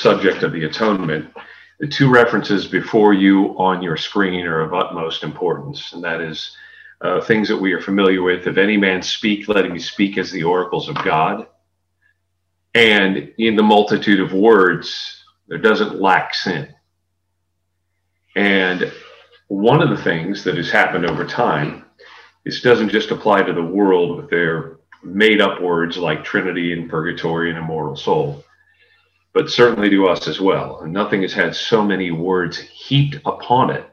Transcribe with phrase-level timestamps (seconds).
[0.00, 1.34] subject of the atonement,
[1.80, 6.56] the two references before you on your screen are of utmost importance, and that is
[7.00, 8.46] uh, things that we are familiar with.
[8.46, 11.46] If any man speak, let him speak as the oracles of God.
[12.74, 16.74] And in the multitude of words, there doesn't lack sin.
[18.34, 18.92] And
[19.46, 21.84] one of the things that has happened over time,
[22.44, 26.90] this doesn't just apply to the world with their made up words like Trinity and
[26.90, 28.44] purgatory and immortal soul
[29.32, 30.80] but certainly to us as well.
[30.80, 33.88] And nothing has had so many words heaped upon it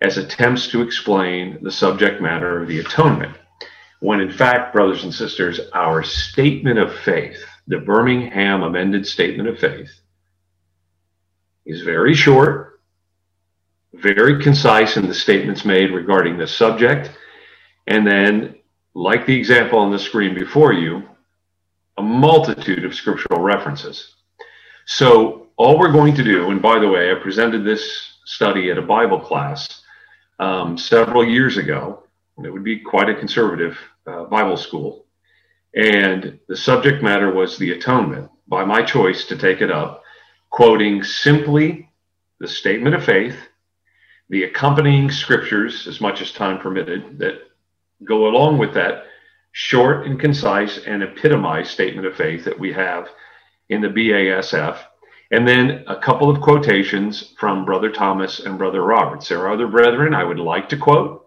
[0.00, 3.36] as attempts to explain the subject matter of the atonement.
[4.00, 9.58] When in fact, brothers and sisters, our statement of faith, the Birmingham amended statement of
[9.58, 9.90] faith,
[11.66, 12.80] is very short,
[13.92, 17.10] very concise in the statements made regarding the subject,
[17.86, 18.54] and then,
[18.94, 21.02] like the example on the screen before you,
[21.96, 24.14] a multitude of scriptural references.
[24.90, 28.78] So all we're going to do, and by the way, I presented this study at
[28.78, 29.82] a Bible class
[30.38, 32.04] um, several years ago.
[32.42, 35.04] It would be quite a conservative uh, Bible school.
[35.74, 40.02] And the subject matter was the atonement, by my choice to take it up,
[40.48, 41.90] quoting simply
[42.40, 43.36] the statement of faith,
[44.30, 47.42] the accompanying scriptures, as much as time permitted, that
[48.04, 49.04] go along with that
[49.52, 53.10] short and concise and epitomized statement of faith that we have
[53.68, 54.78] in the BASF,
[55.30, 59.28] and then a couple of quotations from Brother Thomas and Brother Roberts.
[59.28, 61.26] There are other brethren I would like to quote,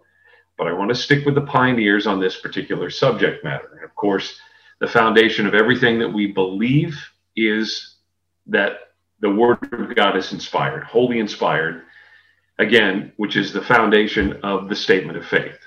[0.58, 3.70] but I want to stick with the pioneers on this particular subject matter.
[3.76, 4.40] And of course,
[4.80, 6.98] the foundation of everything that we believe
[7.36, 7.96] is
[8.46, 11.82] that the Word of God is inspired, wholly inspired,
[12.58, 15.58] again, which is the foundation of the statement of faith.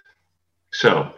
[0.71, 1.13] So,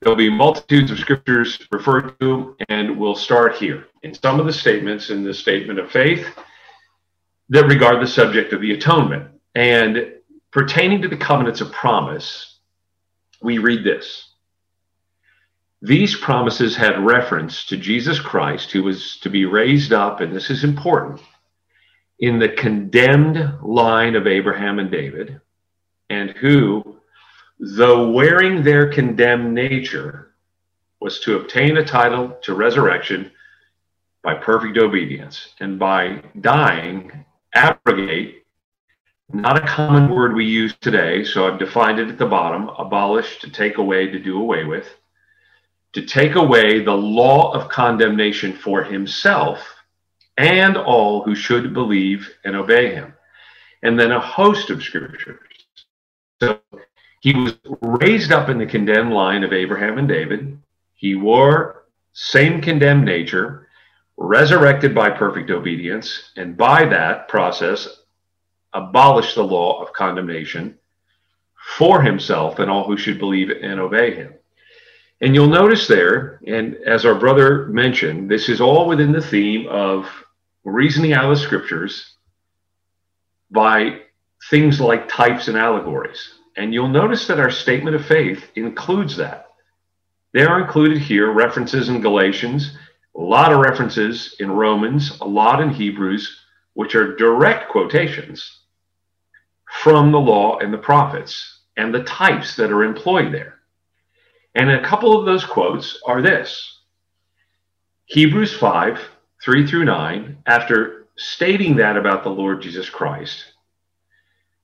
[0.00, 4.52] There'll be multitudes of scriptures referred to, and we'll start here in some of the
[4.52, 6.26] statements in the statement of faith
[7.48, 9.28] that regard the subject of the atonement.
[9.54, 10.12] And
[10.50, 12.58] pertaining to the covenants of promise,
[13.42, 14.30] we read this.
[15.82, 20.50] These promises had reference to Jesus Christ, who was to be raised up, and this
[20.50, 21.20] is important,
[22.18, 25.40] in the condemned line of Abraham and David,
[26.08, 26.96] and who
[27.58, 30.34] though wearing their condemned nature,
[31.00, 33.30] was to obtain a title to resurrection
[34.22, 37.24] by perfect obedience, and by dying,
[37.54, 38.44] abrogate,
[39.32, 43.40] not a common word we use today, so I've defined it at the bottom abolish,
[43.40, 44.88] to take away, to do away with,
[45.94, 49.76] to take away the law of condemnation for himself
[50.36, 53.14] and all who should believe and obey him.
[53.82, 55.40] And then a host of scriptures.
[56.40, 56.60] So
[57.20, 60.58] he was raised up in the condemned line of Abraham and David.
[60.94, 63.65] He wore same condemned nature,
[64.16, 68.02] resurrected by perfect obedience, and by that process
[68.72, 70.78] abolished the law of condemnation
[71.76, 74.34] for himself and all who should believe and obey him.
[75.20, 79.66] And you'll notice there, and as our brother mentioned, this is all within the theme
[79.66, 80.06] of
[80.64, 82.16] reasoning out of the scriptures
[83.50, 84.00] by
[84.50, 86.34] things like types and allegories.
[86.56, 89.48] And you'll notice that our statement of faith includes that.
[90.32, 92.76] There are included here references in Galatians,
[93.16, 96.38] a lot of references in Romans, a lot in Hebrews,
[96.74, 98.60] which are direct quotations
[99.82, 103.54] from the law and the prophets and the types that are employed there.
[104.54, 106.80] And a couple of those quotes are this
[108.06, 109.00] Hebrews 5
[109.42, 113.44] 3 through 9, after stating that about the Lord Jesus Christ,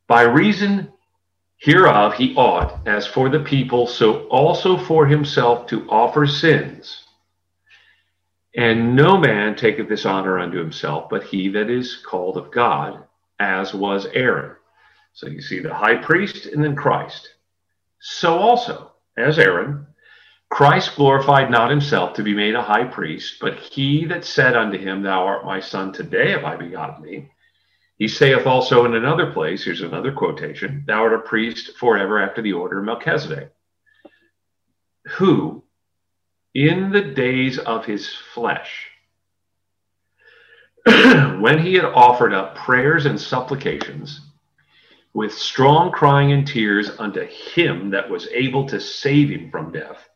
[0.07, 0.93] by reason
[1.57, 7.02] Hereof he ought, as for the people, so also for himself to offer sins.
[8.55, 13.03] And no man taketh this honor unto himself, but he that is called of God,
[13.39, 14.57] as was Aaron.
[15.15, 17.31] So you see the high priest and then Christ.
[18.01, 19.87] So also, as Aaron,
[20.51, 24.77] Christ glorified not himself to be made a high priest, but he that said unto
[24.77, 27.31] him, Thou art my son, today have I begotten thee.
[27.97, 32.43] He saith also in another place, here's another quotation, Thou art a priest forever after
[32.43, 33.51] the order of Melchizedek,
[35.13, 35.62] who
[36.55, 38.89] in the days of his flesh,
[40.85, 44.21] when he had offered up prayers and supplications
[45.15, 50.09] with strong crying and tears unto him that was able to save him from death,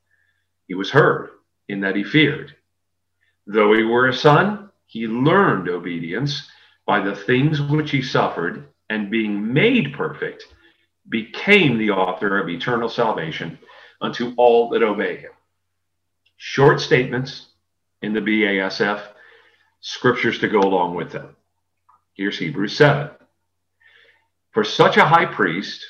[0.67, 1.31] he was heard
[1.69, 2.55] in that he feared.
[3.47, 6.49] Though he were a son, he learned obedience
[6.87, 10.44] by the things which he suffered, and being made perfect,
[11.09, 13.59] became the author of eternal salvation
[14.00, 15.33] unto all that obey him.
[16.37, 17.47] Short statements
[18.03, 19.03] in the BASF,
[19.81, 21.37] scriptures to go along with them.
[22.15, 23.11] Here's Hebrews 7.
[24.53, 25.85] For such a high priest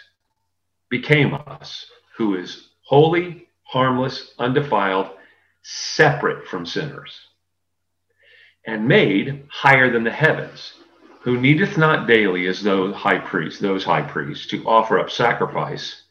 [0.89, 5.11] became us, who is holy, harmless, undefiled,
[5.63, 7.19] separate from sinners,
[8.67, 10.75] and made higher than the heavens,
[11.21, 16.03] who needeth not daily as those high priests, those high priests, to offer up sacrifice,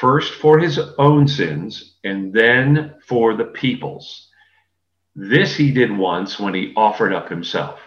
[0.00, 4.28] first for his own sins, and then for the people's.
[5.14, 7.80] This he did once when he offered up himself.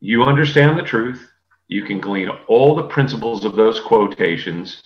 [0.00, 1.26] You understand the truth.
[1.68, 4.82] You can glean all the principles of those quotations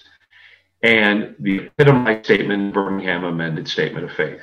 [0.82, 4.42] and the epitomized statement, Birmingham Amended Statement of Faith.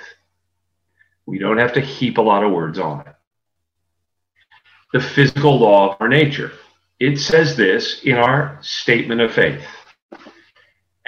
[1.26, 3.16] We don't have to heap a lot of words on it.
[4.94, 6.52] The physical law of our nature.
[7.00, 9.64] It says this in our statement of faith.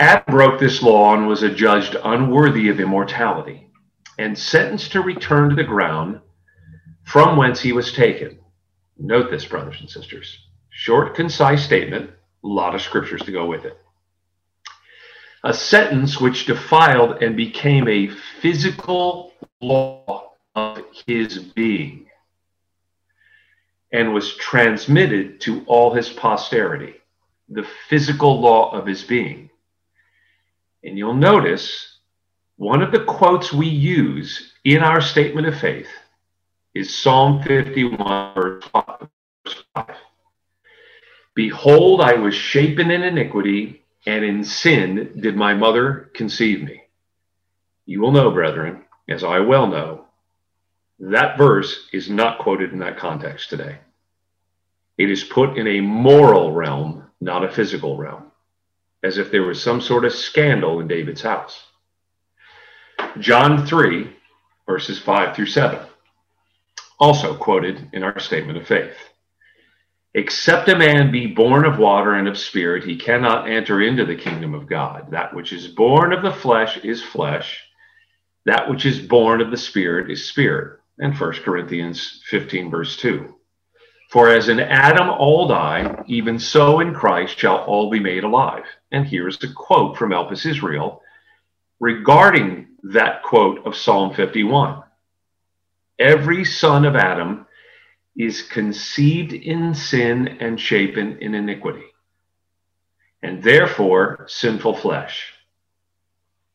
[0.02, 3.68] Adam broke this law and was adjudged unworthy of immortality
[4.18, 6.20] and sentenced to return to the ground
[7.04, 8.40] from whence he was taken.
[8.98, 10.48] Note this, brothers and sisters.
[10.72, 13.78] Short, concise statement, a lot of scriptures to go with it
[15.44, 18.08] a sentence which defiled and became a
[18.42, 22.08] physical law of his being
[23.92, 26.94] and was transmitted to all his posterity,
[27.50, 29.50] the physical law of his being.
[30.84, 31.98] And you'll notice
[32.58, 35.90] one of the quotes we use in our statement of faith
[36.74, 38.64] is Psalm 51, verse
[39.74, 39.96] 5.
[41.34, 46.82] Behold, I was shapen in iniquity and in sin did my mother conceive me.
[47.86, 50.06] You will know, brethren, as I well know,
[51.00, 53.80] that verse is not quoted in that context today.
[54.98, 58.31] It is put in a moral realm, not a physical realm,
[59.04, 61.64] as if there was some sort of scandal in David's house.
[63.20, 64.16] John 3,
[64.68, 65.80] verses 5 through 7,
[67.00, 68.96] also quoted in our statement of faith.
[70.14, 74.16] Except a man be born of water and of spirit, he cannot enter into the
[74.16, 75.10] kingdom of God.
[75.12, 77.62] That which is born of the flesh is flesh.
[78.46, 80.80] That which is born of the spirit is spirit.
[81.00, 83.34] And 1 Corinthians 15, verse 2.
[84.12, 88.66] For as in Adam all die, even so in Christ shall all be made alive.
[88.92, 91.02] And here's the quote from Elpis Israel
[91.80, 94.84] regarding that quote of Psalm 51.
[95.98, 97.48] Every son of Adam
[98.18, 101.86] is conceived in sin and shapen in iniquity,
[103.24, 105.34] and therefore sinful flesh.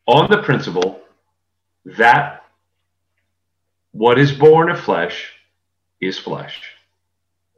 [0.06, 1.00] On the principle
[1.86, 2.42] that
[3.92, 5.32] what is born of flesh
[6.02, 6.75] is flesh.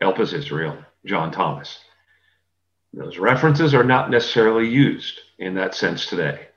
[0.03, 1.79] Elpis Israel, John Thomas.
[2.93, 6.49] Those references are not necessarily used in that sense today.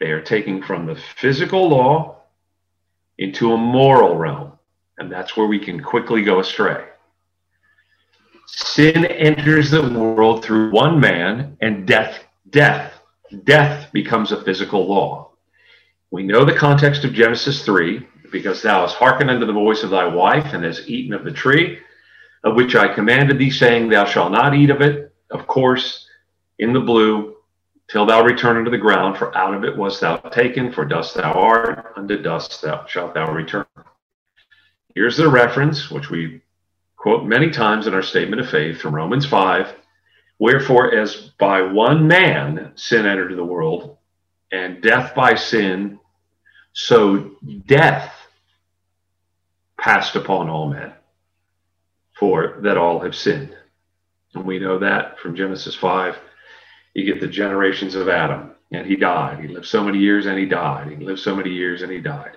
[0.00, 2.22] They are taking from the physical law
[3.18, 4.52] into a moral realm
[4.98, 6.84] and that's where we can quickly go astray.
[8.46, 13.00] Sin enters the world through one man, and death, death,
[13.44, 15.30] death becomes a physical law.
[16.10, 19.90] We know the context of Genesis 3 because thou hast hearkened unto the voice of
[19.90, 21.78] thy wife and hast eaten of the tree
[22.44, 25.14] of which I commanded thee, saying, Thou shalt not eat of it.
[25.30, 26.08] Of course,
[26.58, 27.36] in the blue,
[27.88, 31.14] till thou return unto the ground, for out of it wast thou taken, for dust
[31.14, 33.66] thou art, unto dust thou shalt thou return.
[34.94, 36.42] Here's the reference, which we
[36.96, 39.74] quote many times in our statement of faith from Romans 5
[40.38, 43.98] Wherefore, as by one man sin entered the world,
[44.52, 45.98] and death by sin,
[46.72, 47.32] so
[47.66, 48.14] death
[49.78, 50.92] passed upon all men,
[52.18, 53.56] for that all have sinned.
[54.34, 56.16] And we know that from Genesis 5.
[56.94, 59.40] You get the generations of Adam, and he died.
[59.40, 60.90] He lived so many years and he died.
[60.90, 62.32] He lived so many years and he died.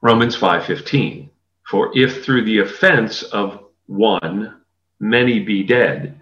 [0.00, 1.30] Romans 5:15
[1.68, 4.60] For if through the offense of one
[5.00, 6.20] many be dead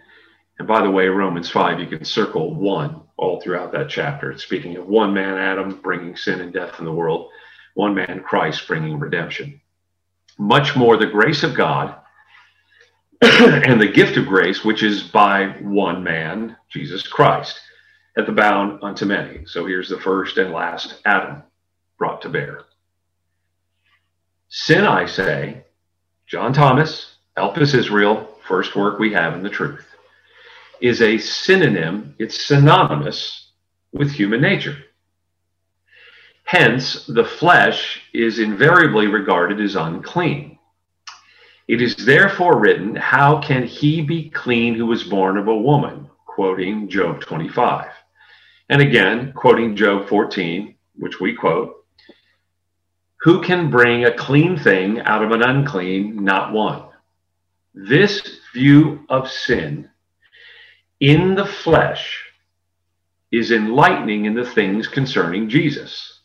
[0.58, 4.42] and by the way Romans 5 you can circle one all throughout that chapter it's
[4.42, 7.28] speaking of one man Adam bringing sin and death in the world
[7.74, 9.60] one man Christ bringing redemption
[10.38, 11.99] much more the grace of God
[13.66, 17.60] and the gift of grace which is by one man Jesus Christ
[18.16, 21.42] hath bound unto many so here's the first and last Adam
[21.98, 22.64] brought to bear
[24.52, 25.64] Sin, I say,
[26.26, 29.86] John Thomas, Elpis Israel, first work we have in the truth,
[30.80, 33.52] is a synonym, it's synonymous
[33.92, 34.76] with human nature.
[36.42, 40.58] Hence, the flesh is invariably regarded as unclean.
[41.70, 46.10] It is therefore written, How can he be clean who was born of a woman?
[46.26, 47.86] Quoting Job 25.
[48.68, 51.84] And again, quoting Job 14, which we quote,
[53.20, 56.24] who can bring a clean thing out of an unclean?
[56.24, 56.88] Not one.
[57.72, 59.88] this view of sin
[60.98, 62.24] in the flesh
[63.30, 66.20] is enlightening in the things concerning Jesus.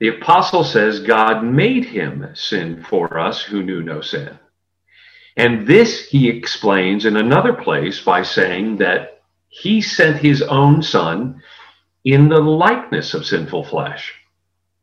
[0.00, 4.38] The apostle says God made him sin for us who knew no sin.
[5.36, 11.42] And this he explains in another place by saying that he sent his own son
[12.04, 14.14] in the likeness of sinful flesh.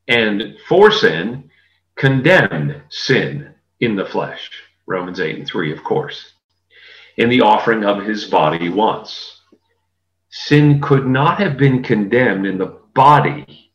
[0.08, 1.50] And for sin,
[1.96, 4.50] condemned sin in the flesh.
[4.88, 6.34] Romans 8 and 3, of course.
[7.18, 9.42] In the offering of his body once.
[10.30, 13.72] Sin could not have been condemned in the body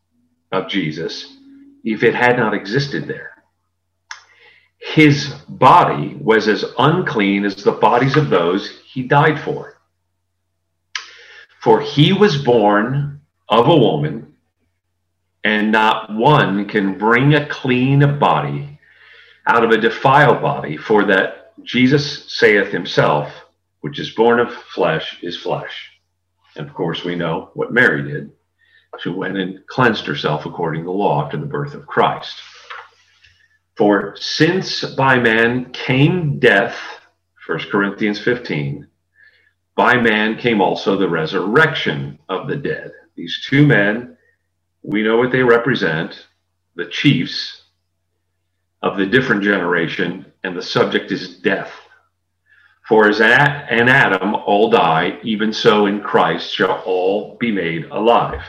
[0.53, 1.37] of Jesus
[1.85, 3.34] if it had not existed there.
[4.85, 9.81] His body was as unclean as the bodies of those he died for.
[11.63, 14.35] For he was born of a woman,
[15.43, 18.79] and not one can bring a clean body
[19.47, 23.33] out of a defiled body, for that Jesus saith himself,
[23.81, 25.91] which is born of flesh is flesh.
[26.57, 28.31] And of course, we know what Mary did.
[29.01, 32.41] She went and cleansed herself according to the law after the birth of Christ.
[33.77, 36.77] For since by man came death,
[37.47, 38.87] 1 Corinthians 15,
[39.77, 42.93] by man came also the resurrection of the dead.
[43.17, 44.17] These two men,
[44.83, 46.27] we know what they represent,
[46.77, 47.63] the chiefs
[48.83, 51.73] of the different generation, and the subject is death.
[52.87, 58.43] For as in Adam all die, even so in Christ shall all be made alive.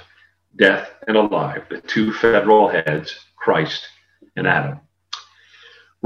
[0.57, 3.87] Death and alive, the two federal heads, Christ
[4.35, 4.79] and Adam.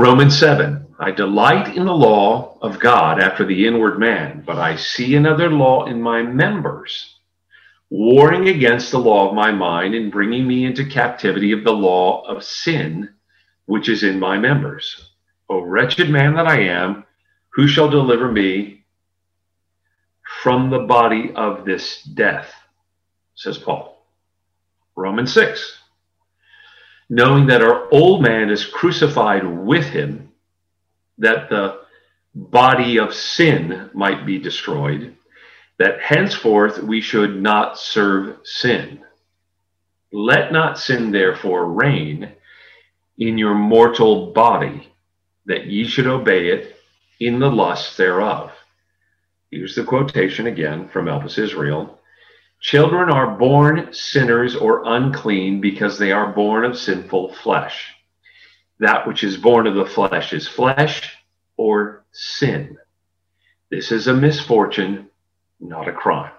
[0.01, 4.77] Romans 7 I delight in the law of God after the inward man, but I
[4.77, 7.19] see another law in my members,
[7.89, 12.23] warring against the law of my mind and bringing me into captivity of the law
[12.29, 13.09] of sin
[13.65, 15.11] which is in my members.
[15.49, 17.03] O wretched man that I am,
[17.49, 18.85] who shall deliver me
[20.41, 22.49] from the body of this death?
[23.35, 24.01] Says Paul.
[24.95, 25.78] Romans 6
[27.09, 30.31] knowing that our old man is crucified with him,
[31.17, 31.81] that the
[32.35, 35.15] body of sin might be destroyed,
[35.79, 39.03] that henceforth we should not serve sin.
[40.11, 42.31] Let not sin therefore reign
[43.17, 44.87] in your mortal body,
[45.45, 46.75] that ye should obey it
[47.19, 48.51] in the lust thereof.
[49.51, 51.98] Here's the quotation again from Elpis Israel.
[52.61, 57.93] Children are born sinners or unclean because they are born of sinful flesh.
[58.79, 61.17] That which is born of the flesh is flesh
[61.57, 62.77] or sin.
[63.71, 65.09] This is a misfortune,
[65.59, 66.31] not a crime.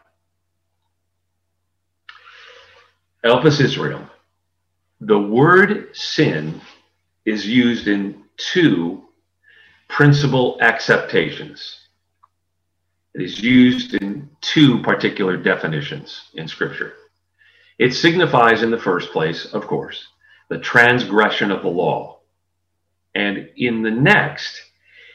[3.25, 4.07] Elpis Israel.
[5.00, 6.61] The word sin
[7.25, 9.05] is used in two
[9.89, 11.80] principal acceptations.
[13.14, 16.95] It is used in two particular definitions in Scripture.
[17.79, 20.07] It signifies, in the first place, of course,
[20.49, 22.21] the transgression of the law.
[23.14, 24.61] And in the next,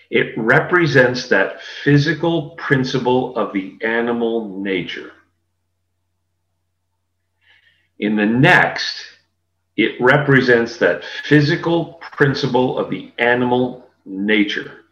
[0.09, 5.13] it represents that physical principle of the animal nature.
[7.99, 9.05] In the next,
[9.77, 14.84] it represents that physical principle of the animal nature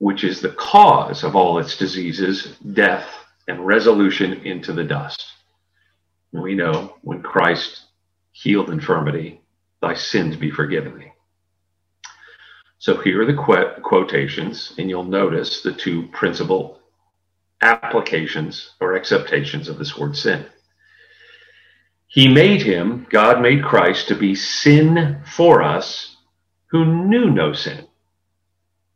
[0.00, 3.06] which is the cause of all its diseases, death,
[3.46, 5.24] and resolution into the dust.
[6.32, 7.82] we know when Christ
[8.32, 9.42] healed infirmity,
[9.82, 11.12] thy sins be forgiven thee.
[12.78, 16.80] So here are the qu- quotations, and you'll notice the two principal
[17.60, 20.46] applications or acceptations of this word sin.
[22.06, 26.16] He made him, God made Christ, to be sin for us
[26.70, 27.86] who knew no sin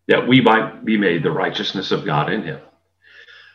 [0.09, 2.61] that we might be made the righteousness of God in him.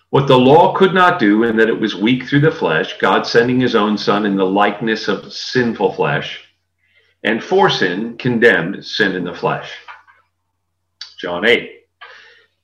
[0.09, 3.27] What the law could not do, in that it was weak through the flesh, God
[3.27, 6.43] sending his own Son in the likeness of sinful flesh,
[7.23, 9.71] and for sin condemned sin in the flesh.
[11.19, 11.75] John 8.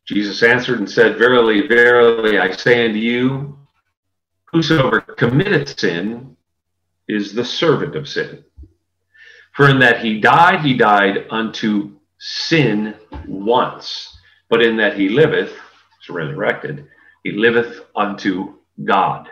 [0.05, 3.57] Jesus answered and said, Verily, verily, I say unto you,
[4.45, 6.37] whosoever committeth sin
[7.07, 8.43] is the servant of sin.
[9.53, 11.95] For in that he died, he died unto
[12.27, 12.96] sin
[13.27, 14.17] once,
[14.50, 16.88] but in that he liveth, is resurrected,
[17.24, 19.29] he liveth unto God.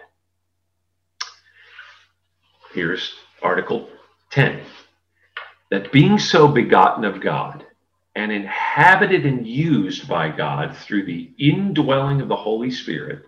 [2.71, 3.89] Here's Article
[4.29, 4.61] 10
[5.71, 7.65] that being so begotten of God
[8.15, 13.25] and inhabited and used by God through the indwelling of the Holy Spirit,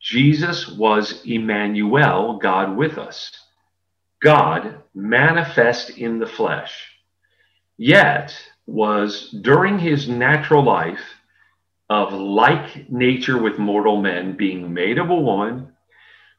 [0.00, 3.30] Jesus was Emmanuel, God with us,
[4.20, 6.88] God manifest in the flesh.
[7.78, 11.00] Yet was during his natural life
[11.88, 15.72] of like nature with mortal men, being made of a woman,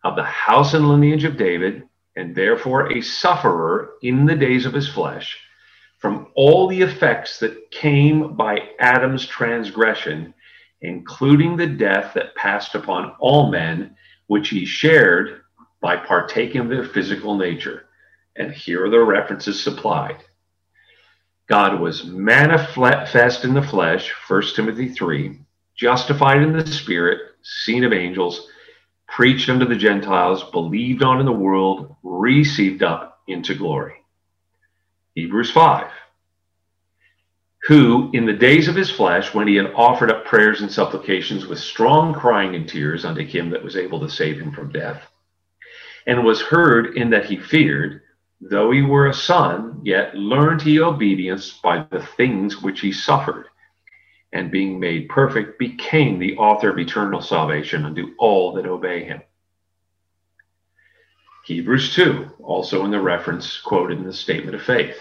[0.03, 1.83] of the house and lineage of David,
[2.15, 5.37] and therefore a sufferer in the days of his flesh,
[5.99, 10.33] from all the effects that came by Adam's transgression,
[10.81, 13.95] including the death that passed upon all men,
[14.27, 15.41] which he shared
[15.81, 17.85] by partaking of their physical nature.
[18.35, 20.23] And here are the references supplied.
[21.47, 25.39] God was manifest in the flesh, 1 Timothy 3,
[25.75, 28.49] justified in the spirit, seen of angels,
[29.07, 33.95] preached unto the Gentiles, believed on in the world, received up into glory.
[35.15, 35.89] Hebrews 5.
[37.67, 41.47] Who, in the days of his flesh, when he had offered up prayers and supplications
[41.47, 45.01] with strong crying and tears unto him that was able to save him from death,
[46.05, 48.01] and was heard in that he feared,
[48.41, 53.47] though he were a son, yet learned he obedience by the things which he suffered
[54.33, 59.21] and being made perfect, became the author of eternal salvation unto all that obey him.
[61.45, 64.99] Hebrews 2, also in the reference quoted in the statement of faith.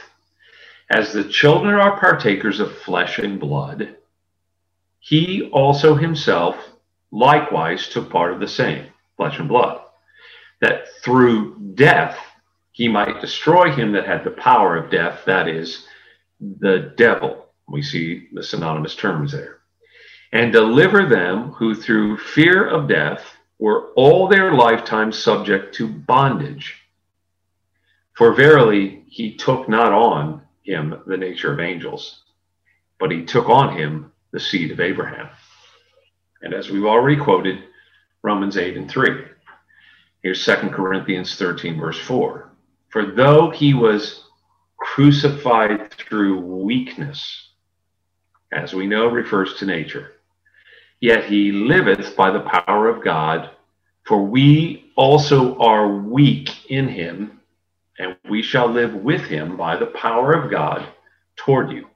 [0.89, 3.97] As the children are partakers of flesh and blood,
[5.01, 6.57] he also himself
[7.11, 9.81] likewise took part of the same, flesh and blood,
[10.61, 12.17] that through death
[12.77, 15.87] he might destroy him that had the power of death, that is,
[16.39, 19.61] the devil we see the synonymous terms there.
[20.31, 23.25] And deliver them who through fear of death
[23.59, 26.83] were all their lifetime subject to bondage.
[28.13, 32.25] For verily he took not on him the nature of angels,
[33.01, 35.31] but he took on him the seed of Abraham.
[36.43, 37.59] And as we've already quoted,
[38.23, 39.25] Romans 8 and 3.
[40.23, 42.51] Here's 2 Corinthians 13, verse 4.
[42.97, 44.25] For though he was
[44.79, 47.51] crucified through weakness,
[48.51, 50.13] as we know, refers to nature.
[50.99, 53.51] Yet he liveth by the power of God,
[54.07, 57.43] for we also are weak in him,
[57.99, 60.89] and we shall live with him by the power of God
[61.37, 61.89] toward you.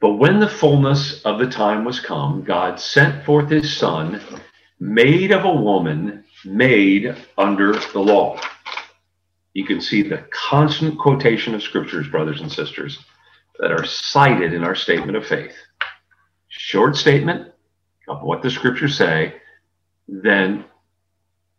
[0.00, 4.20] But when the fullness of the time was come, God sent forth his Son,
[4.80, 8.40] made of a woman, made under the law.
[9.54, 12.98] You can see the constant quotation of scriptures, brothers and sisters
[13.60, 15.54] that are cited in our statement of faith.
[16.48, 17.52] Short statement
[18.08, 19.36] of what the scriptures say,
[20.08, 20.64] then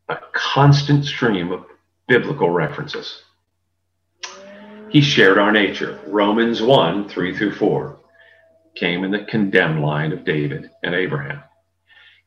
[0.09, 1.65] a constant stream of
[2.07, 3.23] biblical references.
[4.89, 5.99] He shared our nature.
[6.05, 7.99] Romans 1 3 through 4
[8.75, 11.41] came in the condemned line of David and Abraham.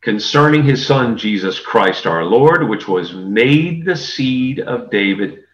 [0.01, 5.45] Concerning his son Jesus Christ our Lord, which was made the seed of David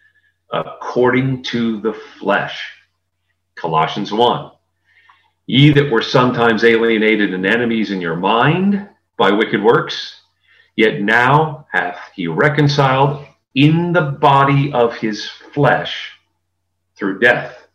[0.55, 2.71] according to the flesh
[3.55, 4.51] Colossians 1.
[5.47, 10.21] Ye that were sometimes alienated and enemies in your mind by wicked works,
[10.75, 16.11] yet now hath he reconciled in the body of his flesh
[16.95, 17.67] through death,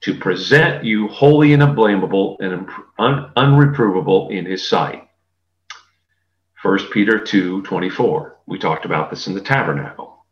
[0.00, 5.08] to present you holy and unblameable and un- unreprovable in his sight.
[6.62, 8.38] 1 Peter 2 24.
[8.46, 10.24] We talked about this in the tabernacle,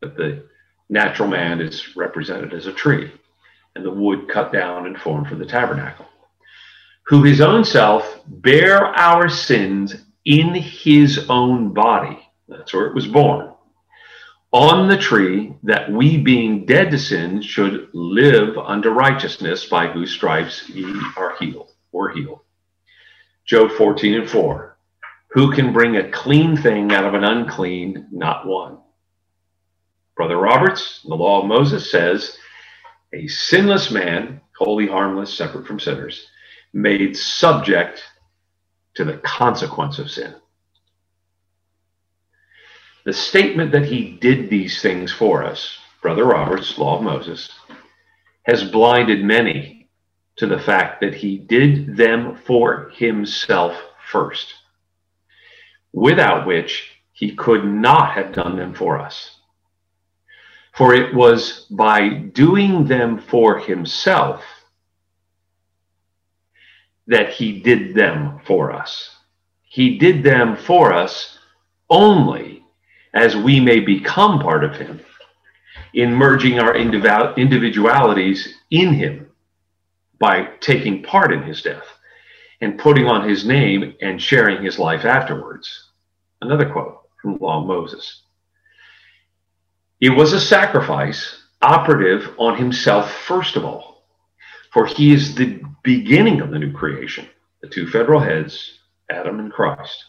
[0.00, 0.46] that the
[0.88, 3.10] natural man is represented as a tree
[3.76, 6.06] and the wood cut down and formed for the tabernacle,
[7.06, 9.94] who his own self bare our sins
[10.24, 12.18] in his own body.
[12.48, 13.52] That's where it was born.
[14.52, 20.12] On the tree, that we being dead to sin should live unto righteousness, by whose
[20.12, 22.40] stripes ye are healed or healed.
[23.44, 24.78] Job 14 and 4.
[25.32, 28.08] Who can bring a clean thing out of an unclean?
[28.10, 28.78] Not one.
[30.16, 32.38] Brother Roberts, the law of Moses says,
[33.12, 36.26] a sinless man, wholly harmless, separate from sinners,
[36.72, 38.02] made subject
[38.94, 40.34] to the consequence of sin.
[43.04, 47.50] The statement that he did these things for us, Brother Roberts, Law of Moses,
[48.44, 49.88] has blinded many
[50.36, 53.78] to the fact that he did them for himself
[54.10, 54.54] first,
[55.92, 59.35] without which he could not have done them for us.
[60.76, 64.44] For it was by doing them for himself
[67.06, 69.10] that he did them for us.
[69.62, 71.38] He did them for us
[71.88, 72.64] only
[73.14, 75.00] as we may become part of him
[75.94, 79.30] in merging our individualities in him
[80.18, 81.86] by taking part in his death
[82.60, 85.90] and putting on his name and sharing his life afterwards.
[86.42, 88.22] Another quote from Law Moses.
[90.00, 94.04] It was a sacrifice operative on himself, first of all.
[94.72, 97.26] For he is the beginning of the new creation,
[97.62, 98.78] the two federal heads,
[99.10, 100.04] Adam and Christ.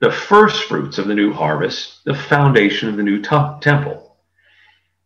[0.00, 4.16] The first fruits of the new harvest, the foundation of the new temple.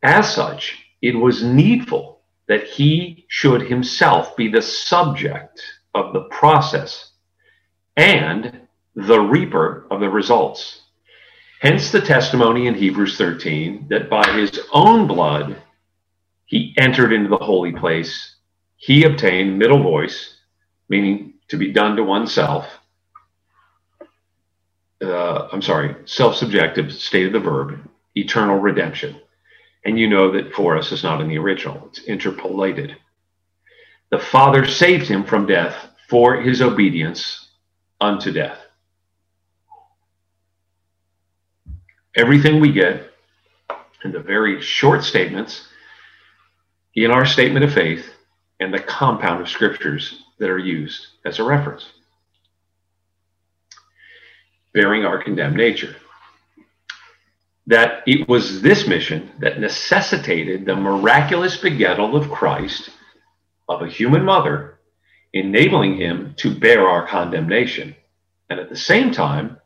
[0.02, 5.62] As such, it was needful that he should himself be the subject
[5.94, 7.12] of the process
[7.96, 8.60] and
[8.94, 10.82] the reaper of the results.
[11.60, 15.56] Hence the testimony in Hebrews 13 that by his own blood
[16.46, 18.36] he entered into the holy place.
[18.76, 20.36] He obtained middle voice,
[20.88, 22.66] meaning to be done to oneself.
[25.02, 27.78] Uh, I'm sorry, self subjective state of the verb,
[28.14, 29.20] eternal redemption.
[29.84, 32.96] And you know that for us is not in the original, it's interpolated.
[34.10, 37.48] The Father saved him from death for his obedience
[38.00, 38.58] unto death.
[42.16, 43.10] Everything we get
[44.02, 45.68] in the very short statements
[46.94, 48.08] in our statement of faith
[48.58, 51.92] and the compound of scriptures that are used as a reference,
[54.72, 55.94] bearing our condemned nature.
[57.66, 62.88] That it was this mission that necessitated the miraculous begettal of Christ
[63.68, 64.78] of a human mother,
[65.34, 67.94] enabling him to bear our condemnation,
[68.48, 69.58] and at the same time,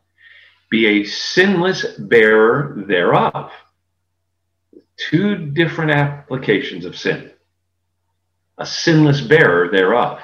[0.71, 3.51] be a sinless bearer thereof
[4.97, 7.31] two different applications of sin
[8.61, 10.19] a sinless bearer thereof,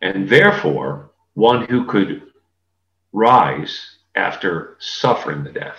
[0.00, 2.22] and therefore one who could
[3.12, 5.78] rise after suffering the death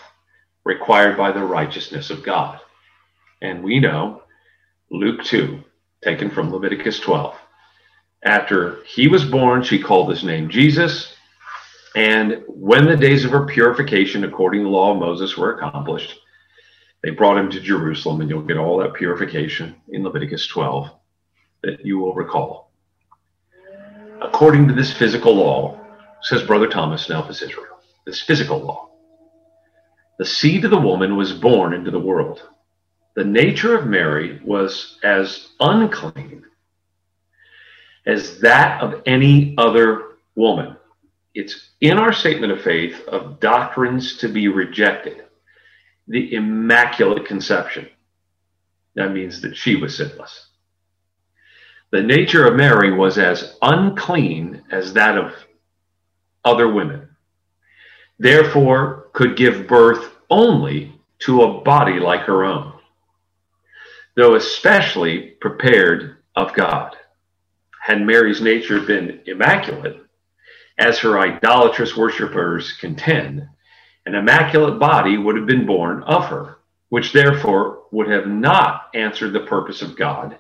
[0.66, 2.60] required by the righteousness of God.
[3.42, 4.24] And we know
[4.90, 5.64] Luke 2,
[6.04, 7.36] taken from Leviticus 12.
[8.24, 11.16] After he was born, she called his name Jesus.
[11.96, 16.18] And when the days of her purification, according to the law of Moses, were accomplished,
[17.04, 20.90] they brought him to Jerusalem, and you'll get all that purification in Leviticus 12
[21.64, 22.72] that you will recall.
[24.22, 25.80] According to this physical law,
[26.22, 28.92] says Brother Thomas now Elpis Israel, this physical law,
[30.20, 32.48] the seed of the woman was born into the world.
[33.16, 36.44] The nature of Mary was as unclean
[38.06, 40.78] as that of any other woman.
[41.34, 45.24] It's in our statement of faith of doctrines to be rejected
[46.08, 47.88] the Immaculate Conception.
[48.96, 50.48] That means that she was sinless.
[51.92, 55.34] The nature of Mary was as unclean as that of
[56.44, 57.08] other women,
[58.20, 62.74] therefore, could give birth only to a body like her own,
[64.16, 66.96] though especially prepared of God.
[67.82, 69.98] Had Mary's nature been immaculate,
[70.78, 73.48] as her idolatrous worshippers contend,
[74.06, 76.58] an immaculate body would have been born of her,
[76.90, 80.40] which therefore would have not answered the purpose of God,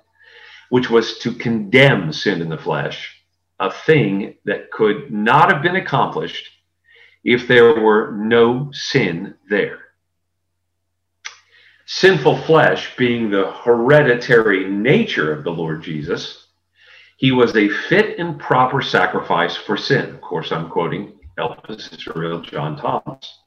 [0.69, 3.21] which was to condemn sin in the flesh,
[3.59, 6.49] a thing that could not have been accomplished
[7.23, 9.79] if there were no sin there.
[11.85, 16.47] Sinful flesh being the hereditary nature of the Lord Jesus,
[17.21, 20.09] he was a fit and proper sacrifice for sin.
[20.09, 23.41] Of course, I'm quoting Elpis Israel John Thomas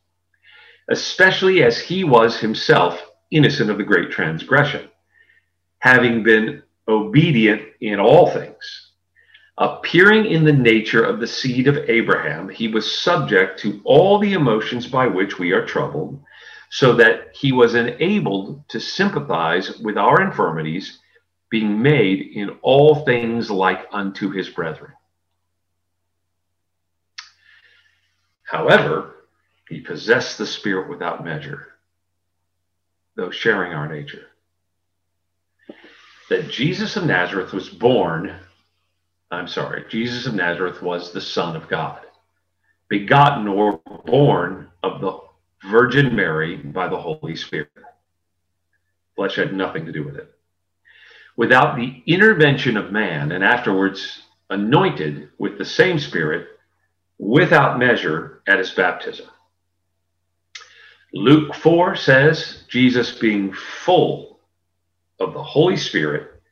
[0.91, 4.89] especially as he was himself innocent of the great transgression,
[5.79, 8.91] having been obedient in all things.
[9.57, 14.33] Appearing in the nature of the seed of Abraham, he was subject to all the
[14.33, 16.21] emotions by which we are troubled,
[16.71, 20.99] so that he was enabled to sympathize with our infirmities,
[21.55, 24.91] being made in all things like unto his brethren.
[28.43, 29.29] However,
[29.69, 31.69] he possessed the Spirit without measure,
[33.15, 34.27] though sharing our nature.
[36.29, 38.35] That Jesus of Nazareth was born,
[39.31, 42.01] I'm sorry, Jesus of Nazareth was the Son of God,
[42.89, 45.21] begotten or born of the
[45.71, 47.71] Virgin Mary by the Holy Spirit.
[49.15, 50.34] Flesh had nothing to do with it.
[51.37, 56.49] Without the intervention of man, and afterwards anointed with the same Spirit
[57.19, 59.27] without measure at his baptism.
[61.13, 64.41] Luke 4 says, Jesus being full
[65.21, 66.43] of the Holy Spirit,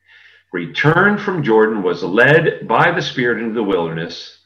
[0.53, 4.39] returned from Jordan, was led by the Spirit into the wilderness,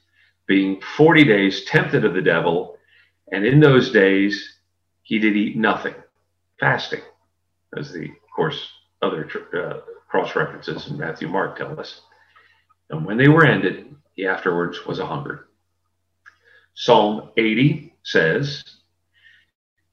[0.48, 2.78] being 40 days tempted of the devil.
[3.32, 4.56] And in those days,
[5.04, 5.96] he did eat nothing,
[6.60, 7.02] fasting,
[7.78, 8.68] as the, of course,
[9.02, 12.02] other uh, cross references in Matthew Mark tell us.
[12.90, 15.46] And when they were ended, he afterwards was a hungered.
[16.74, 18.64] Psalm 80 says,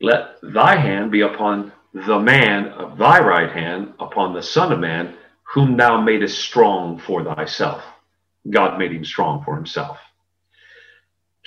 [0.00, 4.80] let thy hand be upon the man of thy right hand, upon the Son of
[4.80, 7.82] Man, whom thou madest strong for thyself.
[8.50, 9.98] God made him strong for himself.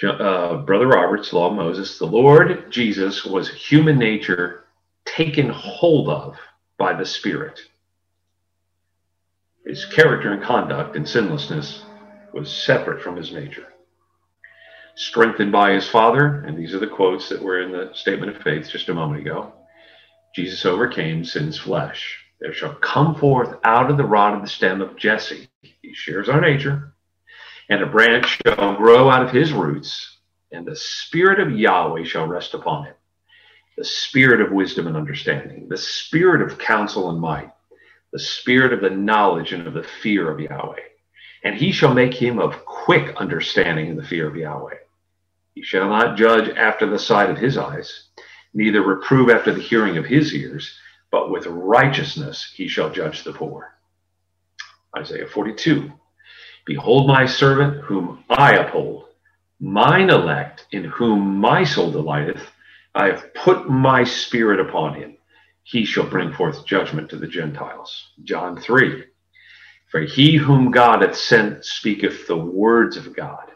[0.03, 4.63] Uh, Brother Roberts, Law Moses, the Lord Jesus was human nature
[5.05, 6.37] taken hold of
[6.77, 7.59] by the Spirit.
[9.67, 11.83] His character and conduct and sinlessness
[12.33, 13.67] was separate from his nature.
[14.95, 18.41] Strengthened by his Father, and these are the quotes that were in the statement of
[18.41, 19.53] faith just a moment ago
[20.33, 22.23] Jesus overcame sin's flesh.
[22.39, 25.49] There shall come forth out of the rod of the stem of Jesse.
[25.61, 26.93] He shares our nature.
[27.69, 30.17] And a branch shall grow out of his roots,
[30.51, 32.93] and the spirit of Yahweh shall rest upon him
[33.77, 37.51] the spirit of wisdom and understanding, the spirit of counsel and might,
[38.11, 40.79] the spirit of the knowledge and of the fear of Yahweh.
[41.43, 44.75] And he shall make him of quick understanding in the fear of Yahweh.
[45.53, 48.09] He shall not judge after the sight of his eyes,
[48.53, 50.77] neither reprove after the hearing of his ears,
[51.11, 53.75] but with righteousness he shall judge the poor.
[54.97, 55.91] Isaiah 42.
[56.65, 59.05] Behold my servant whom I uphold,
[59.59, 62.51] mine elect in whom my soul delighteth.
[62.93, 65.16] I have put my spirit upon him.
[65.69, 68.13] He shall bring forth judgment to the Gentiles.
[68.23, 69.03] John 3.
[69.91, 73.51] For he whom God hath sent speaketh the words of God.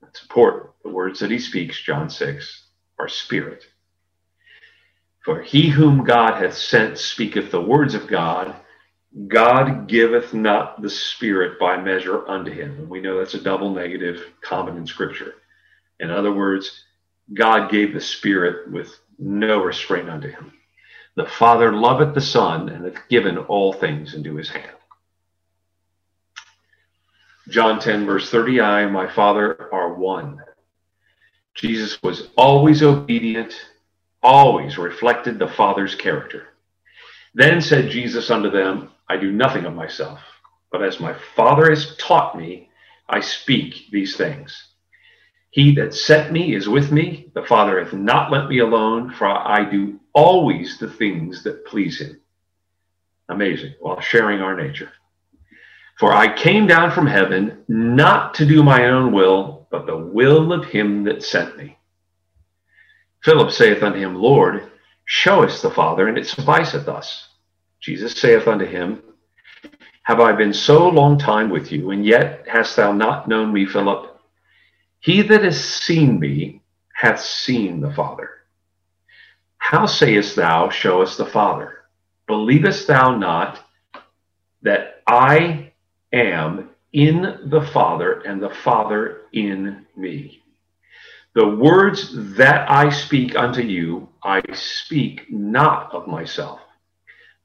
[0.00, 0.70] That's important.
[0.82, 3.64] The words that he speaks, John 6, are spirit.
[5.22, 8.56] For he whom God hath sent speaketh the words of God.
[9.28, 12.72] God giveth not the Spirit by measure unto him.
[12.78, 15.34] And we know that's a double negative common in Scripture.
[16.00, 16.84] In other words,
[17.34, 20.52] God gave the Spirit with no restraint unto him.
[21.16, 24.76] The Father loveth the Son and hath given all things into his hand.
[27.48, 30.40] John 10, verse 30 I and my Father are one.
[31.54, 33.54] Jesus was always obedient,
[34.22, 36.48] always reflected the Father's character.
[37.34, 40.20] Then said Jesus unto them, I do nothing of myself,
[40.72, 42.70] but as my Father has taught me,
[43.08, 44.73] I speak these things.
[45.54, 47.30] He that sent me is with me.
[47.32, 52.00] The Father hath not let me alone, for I do always the things that please
[52.00, 52.20] him.
[53.28, 54.90] Amazing, while sharing our nature.
[55.96, 60.52] For I came down from heaven not to do my own will, but the will
[60.52, 61.78] of him that sent me.
[63.22, 64.72] Philip saith unto him, Lord,
[65.04, 67.28] show us the Father, and it sufficeth us.
[67.78, 69.04] Jesus saith unto him,
[70.02, 73.66] Have I been so long time with you, and yet hast thou not known me,
[73.66, 74.13] Philip?
[75.04, 76.62] He that has seen me
[76.94, 78.30] hath seen the Father.
[79.58, 81.80] How sayest thou, Show us the Father?
[82.26, 83.60] Believest thou not
[84.62, 85.74] that I
[86.10, 90.40] am in the Father and the Father in me?
[91.34, 96.60] The words that I speak unto you, I speak not of myself,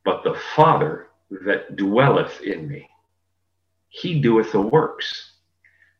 [0.05, 1.07] but the Father
[1.45, 2.87] that dwelleth in me.
[3.89, 5.38] He doeth the works.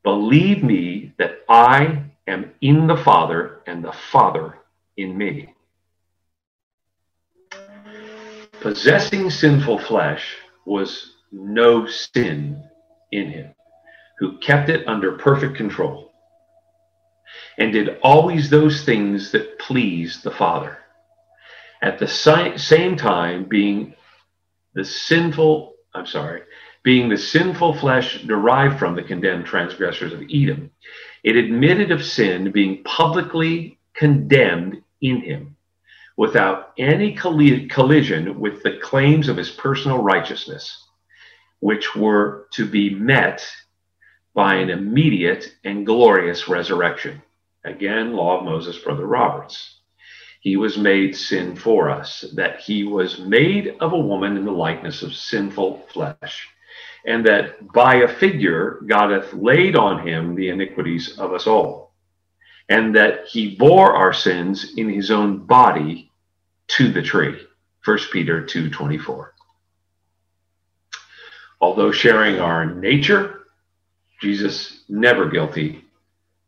[0.04, 4.58] Believe me that I am in the Father and the Father
[4.98, 5.54] in me.
[8.62, 10.36] Possessing sinful flesh
[10.66, 12.64] was no sin
[13.12, 13.54] in him,
[14.20, 16.10] who kept it under perfect control
[17.58, 20.78] and did always those things that pleased the Father.
[21.82, 23.94] At the same time, being
[24.74, 26.42] the sinful, I'm sorry,
[26.84, 30.72] being the sinful flesh derived from the condemned transgressors of Edom.
[31.24, 35.56] It admitted of sin being publicly condemned in him
[36.16, 40.86] without any collision with the claims of his personal righteousness,
[41.60, 43.46] which were to be met
[44.34, 47.22] by an immediate and glorious resurrection.
[47.66, 49.80] Again, Law of Moses, Brother Roberts.
[50.42, 54.52] He was made sin for us, that he was made of a woman in the
[54.52, 56.48] likeness of sinful flesh
[57.06, 61.94] and that by a figure God hath laid on him the iniquities of us all,
[62.68, 66.12] and that he bore our sins in his own body
[66.70, 67.40] to the tree.
[67.86, 69.34] 1 Peter 2:24.
[71.62, 73.48] Although sharing our nature,
[74.22, 75.86] Jesus never guilty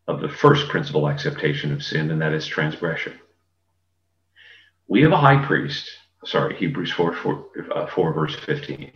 [0.08, 3.14] of the first principal acceptation of sin, and that is transgression.
[4.88, 5.90] We have a high priest,
[6.26, 8.92] sorry, Hebrews 4, 4, uh, 4 verse 15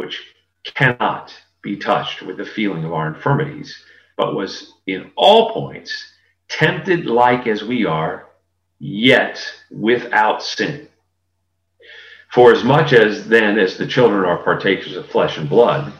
[0.00, 0.22] which
[0.64, 3.84] cannot be touched with the feeling of our infirmities,
[4.16, 5.92] but was in all points
[6.48, 8.26] tempted like as we are,
[8.78, 9.38] yet
[9.70, 10.88] without sin.
[12.32, 15.92] For as much as then as the children are partakers of flesh and blood,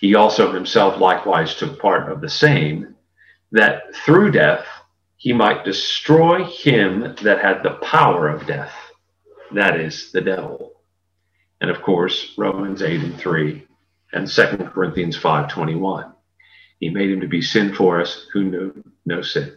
[0.00, 2.94] he also himself likewise took part of the same,
[3.52, 4.64] that through death
[5.18, 8.72] he might destroy him that had the power of death,
[9.52, 10.73] that is, the devil
[11.60, 13.66] And of course, Romans 8 and 3
[14.12, 16.12] and 2 Corinthians 5:21.
[16.80, 19.56] He made him to be sin for us who knew no sin.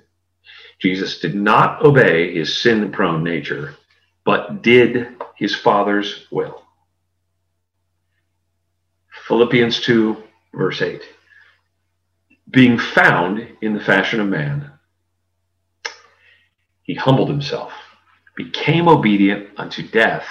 [0.80, 3.76] Jesus did not obey his sin-prone nature,
[4.24, 6.64] but did his Father's will.
[9.28, 11.02] Philippians 2, verse 8.
[12.50, 14.72] Being found in the fashion of man,
[16.84, 17.74] he humbled himself,
[18.36, 20.26] became obedient unto death,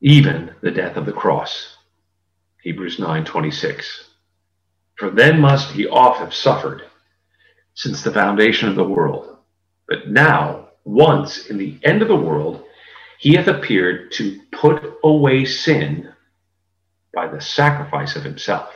[0.00, 1.76] even the death of the cross.
[2.62, 4.10] Hebrews 9:26.
[4.96, 6.82] For then must he oft have suffered
[7.74, 9.38] since the foundation of the world.
[9.88, 12.64] But now, once in the end of the world,
[13.18, 16.12] he hath appeared to put away sin
[17.14, 18.72] by the sacrifice of himself.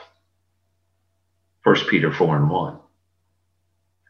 [1.65, 2.79] 1 Peter 4 and 1.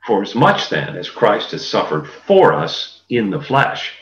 [0.06, 3.97] For as much then as Christ has suffered for us in the flesh,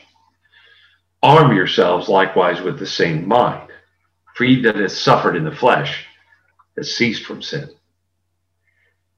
[1.23, 3.71] arm yourselves likewise with the same mind.
[4.35, 6.05] For he that has suffered in the flesh
[6.77, 7.71] has ceased from sin.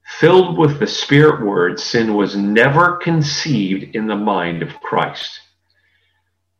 [0.05, 5.39] Filled with the Spirit word, sin was never conceived in the mind of Christ.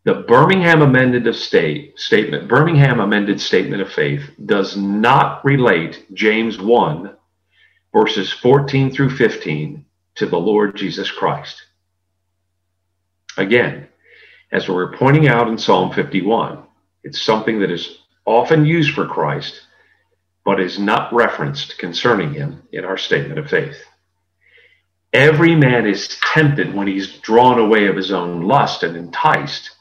[0.03, 6.59] The Birmingham amended of state statement, Birmingham amended statement of faith does not relate James
[6.59, 7.15] 1
[7.93, 11.63] verses 14 through 15 to the Lord Jesus Christ.
[13.37, 13.87] Again,
[14.51, 16.63] as we are pointing out in Psalm 51,
[17.03, 19.61] it's something that is often used for Christ,
[20.43, 23.77] but is not referenced concerning him in our statement of faith.
[25.13, 29.71] Every man is tempted when he's drawn away of his own lust and enticed.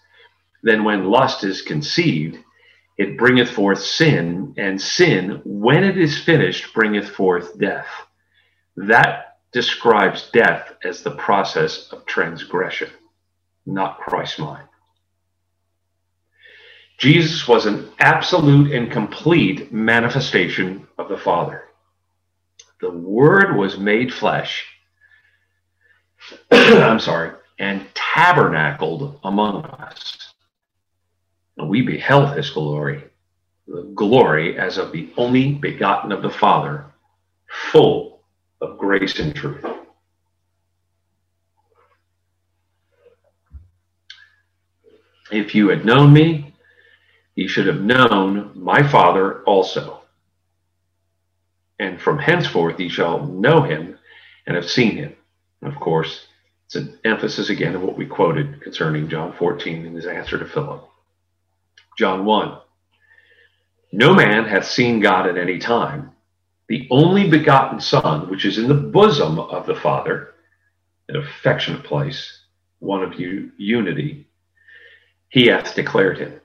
[0.62, 2.38] Then, when lust is conceived,
[2.96, 7.86] it bringeth forth sin, and sin, when it is finished, bringeth forth death.
[8.76, 12.90] That describes death as the process of transgression,
[13.68, 14.66] not Christ's mind.
[16.98, 21.64] Jesus was an absolute and complete manifestation of the Father.
[22.80, 24.66] The Word was made flesh,
[26.50, 30.32] I'm sorry, and tabernacled among us.
[31.56, 33.04] And we beheld his glory,
[33.66, 36.86] the glory as of the only begotten of the Father,
[37.70, 38.22] full
[38.60, 39.64] of grace and truth.
[45.30, 46.54] If you had known me,
[47.34, 50.00] you should have known my Father also.
[51.78, 53.98] And from henceforth ye shall know him
[54.46, 55.14] and have seen him.
[55.62, 56.26] of course,
[56.66, 60.46] it's an emphasis again of what we quoted concerning John 14 in his answer to
[60.46, 60.88] Philip.
[61.96, 62.58] John 1.
[63.92, 66.12] No man hath seen God at any time,
[66.68, 70.34] the only begotten Son, which is in the bosom of the Father,
[71.08, 72.42] an affectionate place,
[72.80, 74.27] one of you, unity,
[75.28, 76.40] he hath declared him.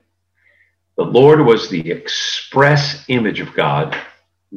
[0.96, 3.96] The Lord was the express image of God,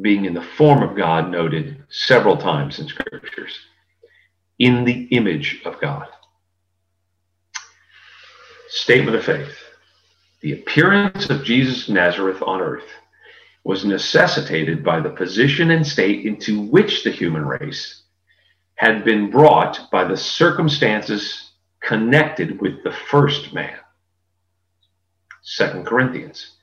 [0.00, 3.58] being in the form of God, noted several times in scriptures.
[4.58, 6.06] In the image of God.
[8.68, 9.56] Statement of faith.
[10.40, 12.88] The appearance of Jesus Nazareth on earth
[13.64, 18.02] was necessitated by the position and state into which the human race
[18.76, 21.50] had been brought by the circumstances
[21.82, 23.76] connected with the first man.
[25.50, 26.56] Second Corinthians,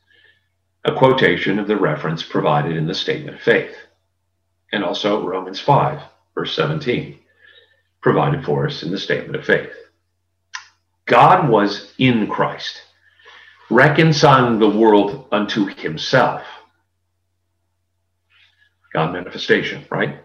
[0.84, 3.76] a quotation of the reference provided in the statement of faith,
[4.72, 6.04] and also Romans 5,
[6.36, 7.18] verse 17,
[8.02, 9.74] provided for us in the statement of faith.
[11.06, 12.80] God was in Christ,
[13.72, 16.44] reconciling the world unto himself
[18.94, 20.20] God manifestation, right?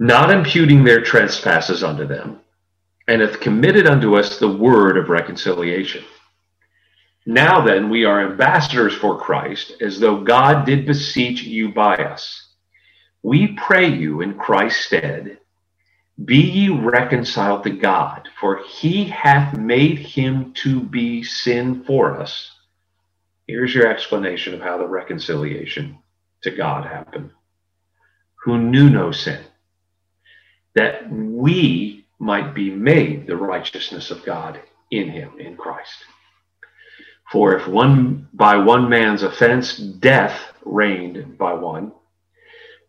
[0.00, 2.40] Not imputing their trespasses unto them,
[3.06, 6.04] and hath committed unto us the word of reconciliation.
[7.26, 12.48] Now then, we are ambassadors for Christ, as though God did beseech you by us.
[13.22, 15.38] We pray you in Christ's stead,
[16.24, 22.52] be ye reconciled to God, for he hath made him to be sin for us.
[23.48, 25.98] Here's your explanation of how the reconciliation
[26.44, 27.30] to God happened.
[28.44, 29.40] who knew no sin,
[30.74, 34.60] that we might be made the righteousness of God
[34.90, 35.96] in him, in Christ.
[37.34, 41.90] For if one by one man's offense death reigned by one,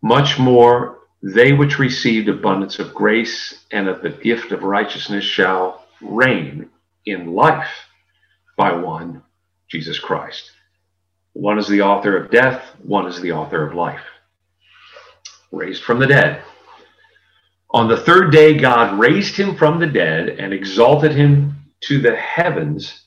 [0.00, 5.84] much more they which received abundance of grace and of the gift of righteousness shall
[6.00, 6.70] reign
[7.04, 7.88] in life
[8.56, 9.24] by one,
[9.66, 10.52] Jesus Christ.
[11.32, 14.04] One is the author of death, one is the author of life.
[15.50, 16.44] Raised from the dead.
[17.70, 21.56] On the third day, God raised him from the dead and exalted him
[21.88, 23.05] to the heavens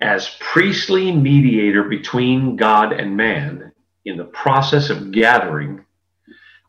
[0.00, 3.72] as priestly mediator between God and man
[4.04, 5.84] in the process of gathering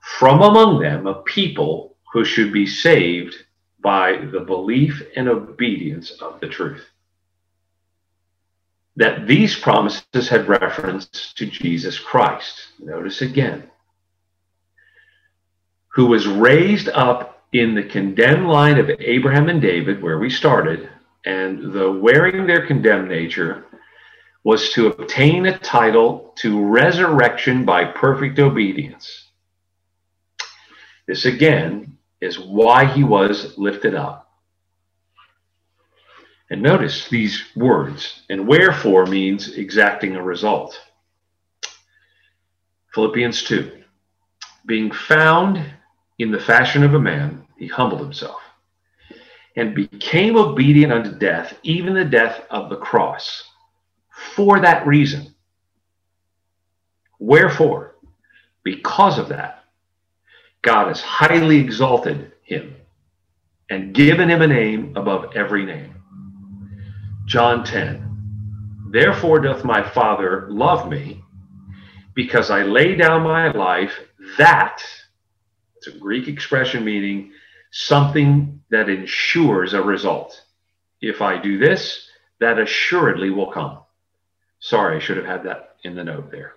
[0.01, 3.36] from among them a people who should be saved
[3.80, 6.86] by the belief and obedience of the truth.
[8.95, 12.67] That these promises had reference to Jesus Christ.
[12.80, 13.69] Notice again,
[15.89, 20.89] who was raised up in the condemned line of Abraham and David, where we started,
[21.28, 23.65] and the wearing their condemned nature
[24.45, 29.25] was to obtain a title to resurrection by perfect obedience.
[31.05, 34.32] This again is why he was lifted up.
[36.49, 40.80] And notice these words, and wherefore means exacting a result.
[42.93, 43.84] Philippians 2
[44.65, 45.73] Being found
[46.19, 48.39] in the fashion of a man, he humbled himself
[49.58, 53.43] and became obedient unto death, even the death of the cross.
[54.36, 55.34] For that reason.
[57.20, 57.95] Wherefore?
[58.64, 59.64] Because of that,
[60.62, 62.76] God has highly exalted him
[63.70, 65.95] and given him a name above every name.
[67.26, 68.89] John 10.
[68.91, 71.24] Therefore doth my Father love me,
[72.14, 73.93] because I lay down my life
[74.38, 74.82] that,
[75.76, 77.32] it's a Greek expression meaning
[77.72, 80.41] something that ensures a result.
[81.01, 82.09] If I do this,
[82.39, 83.80] that assuredly will come.
[84.59, 86.53] Sorry, I should have had that in the note there.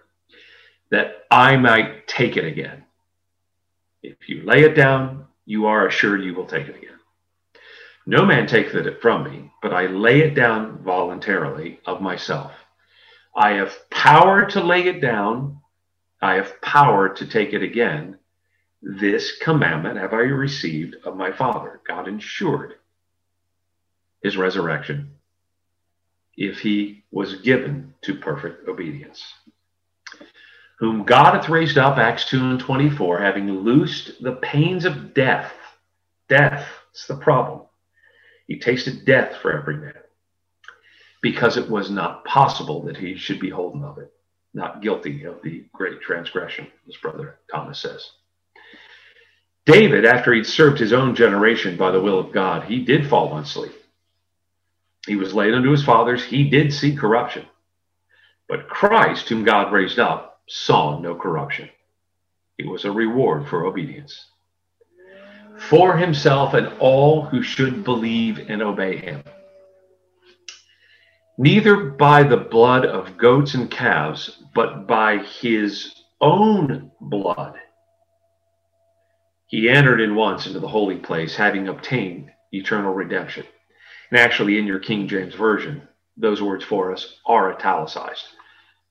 [0.91, 2.85] That I might take it again.
[4.03, 6.99] If you lay it down, you are assured you will take it again.
[8.07, 12.53] No man taketh it from me, but I lay it down voluntarily of myself.
[13.37, 15.61] I have power to lay it down,
[16.21, 18.19] I have power to take it again.
[18.83, 21.81] This commandment have I received of my Father.
[21.87, 22.75] God ensured
[24.23, 25.15] his resurrection
[26.37, 29.23] if he was given to perfect obedience.
[30.79, 35.53] Whom God hath raised up, Acts 2 and 24, having loosed the pains of death.
[36.29, 37.67] Death, it's the problem.
[38.47, 39.93] He tasted death for every man
[41.21, 44.11] because it was not possible that he should be holden of it,
[44.55, 48.11] not guilty of the great transgression, as Brother Thomas says.
[49.67, 53.29] David, after he'd served his own generation by the will of God, he did fall
[53.29, 53.73] on sleep.
[55.07, 56.25] He was laid unto his fathers.
[56.25, 57.47] He did see corruption.
[58.49, 61.69] But Christ, whom God raised up, saw no corruption.
[62.59, 64.27] It was a reward for obedience.
[65.69, 69.23] For himself and all who should believe and obey him.
[71.39, 77.59] Neither by the blood of goats and calves, but by his own blood
[79.51, 83.45] he entered in once into the holy place, having obtained eternal redemption.
[84.11, 88.29] And actually, in your King James Version, those words for us are italicized,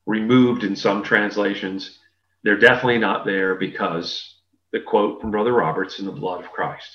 [0.05, 1.99] removed in some translations.
[2.43, 4.36] They're definitely not there because
[4.74, 6.89] the quote from Brother Roberts in the blood of Christ.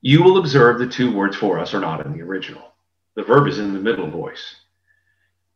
[0.00, 2.72] You will observe the two words for us are not in the original.
[3.16, 4.56] The verb is in the middle voice.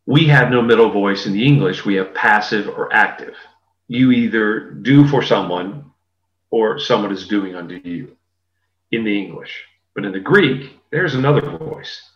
[0.05, 1.87] We have no middle voice in the English.
[1.87, 3.37] We have passive or active.
[3.89, 5.90] You either do for someone
[6.51, 8.17] or someone is doing unto you
[8.91, 9.65] in the English.
[9.95, 12.11] But in the Greek, there's another voice.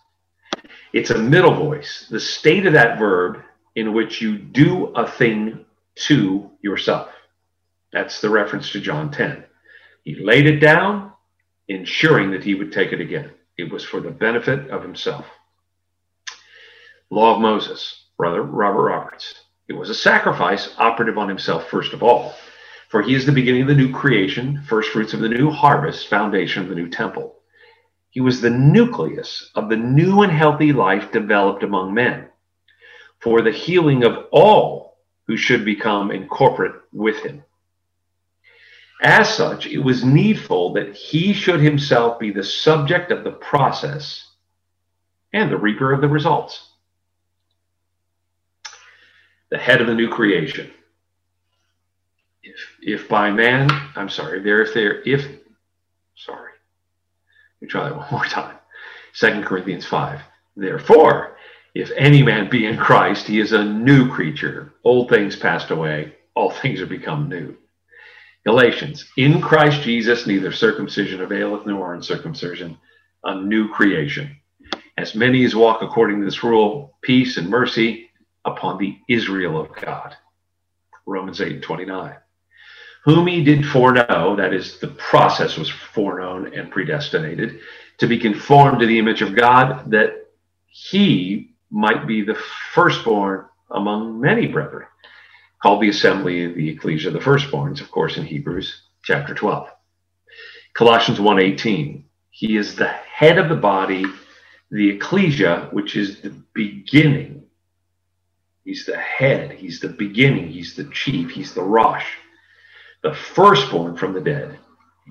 [0.92, 3.42] It's a middle voice, the state of that verb
[3.74, 5.64] in which you do a thing
[5.96, 7.08] to yourself.
[7.92, 9.44] That's the reference to John 10.
[10.04, 11.12] He laid it down,
[11.68, 13.30] ensuring that he would take it again.
[13.56, 15.26] It was for the benefit of himself.
[17.10, 19.34] Law of Moses, Brother Robert Roberts.
[19.68, 22.34] It was a sacrifice operative on himself, first of all,
[22.94, 26.06] for he is the beginning of the new creation, first fruits of the new harvest,
[26.06, 27.40] foundation of the new temple.
[28.10, 32.28] He was the nucleus of the new and healthy life developed among men
[33.18, 37.42] for the healing of all who should become incorporate with him.
[39.02, 44.24] As such, it was needful that he should himself be the subject of the process
[45.32, 46.64] and the reaper of the results.
[49.50, 50.70] The head of the new creation
[52.44, 55.24] if if by man, I'm sorry, there if there if
[56.14, 56.52] sorry.
[57.60, 58.58] Let me try that one more time.
[59.12, 60.20] Second Corinthians 5.
[60.56, 61.36] Therefore,
[61.74, 64.74] if any man be in Christ, he is a new creature.
[64.84, 67.56] Old things passed away, all things are become new.
[68.44, 72.76] Galatians, in Christ Jesus, neither circumcision availeth nor uncircumcision,
[73.24, 74.36] a new creation.
[74.98, 78.10] As many as walk according to this rule, peace and mercy
[78.44, 80.14] upon the Israel of God.
[81.06, 82.16] Romans 8 and 29
[83.04, 87.60] whom he did foreknow, that is, the process was foreknown and predestinated,
[87.98, 90.28] to be conformed to the image of God, that
[90.66, 92.34] he might be the
[92.72, 94.86] firstborn among many brethren,
[95.62, 99.68] called the assembly the ecclesia, the firstborns, of course, in Hebrews chapter 12.
[100.72, 104.04] Colossians 1:18, he is the head of the body,
[104.70, 107.44] the ecclesia, which is the beginning.
[108.64, 112.06] He's the head, he's the beginning, he's the chief, he's the Rosh,
[113.04, 114.58] the firstborn from the dead,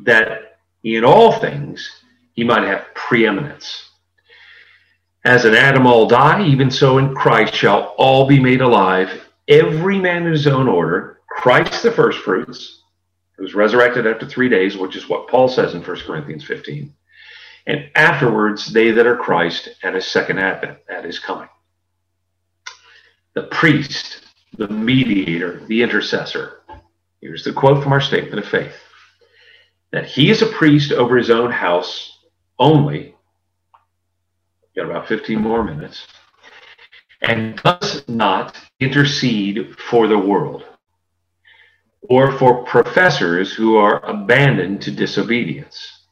[0.03, 1.89] that in all things
[2.33, 3.91] he might have preeminence.
[5.23, 9.99] As in Adam all die, even so in Christ shall all be made alive, every
[9.99, 12.81] man in his own order, Christ the firstfruits,
[13.37, 16.91] who was resurrected after three days, which is what Paul says in 1 Corinthians 15.
[17.67, 21.47] And afterwards, they that are Christ at his second advent, at his coming.
[23.35, 24.21] The priest,
[24.57, 26.62] the mediator, the intercessor.
[27.23, 28.75] Here's the quote from our statement of faith
[29.93, 32.19] that he is a priest over his own house
[32.59, 33.15] only.
[34.75, 36.05] Got about 15 more minutes.
[37.21, 40.65] And does not intercede for the world
[42.01, 46.05] or for professors who are abandoned to disobedience.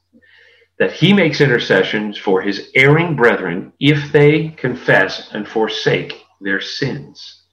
[0.80, 7.43] That he makes intercessions for his erring brethren if they confess and forsake their sins.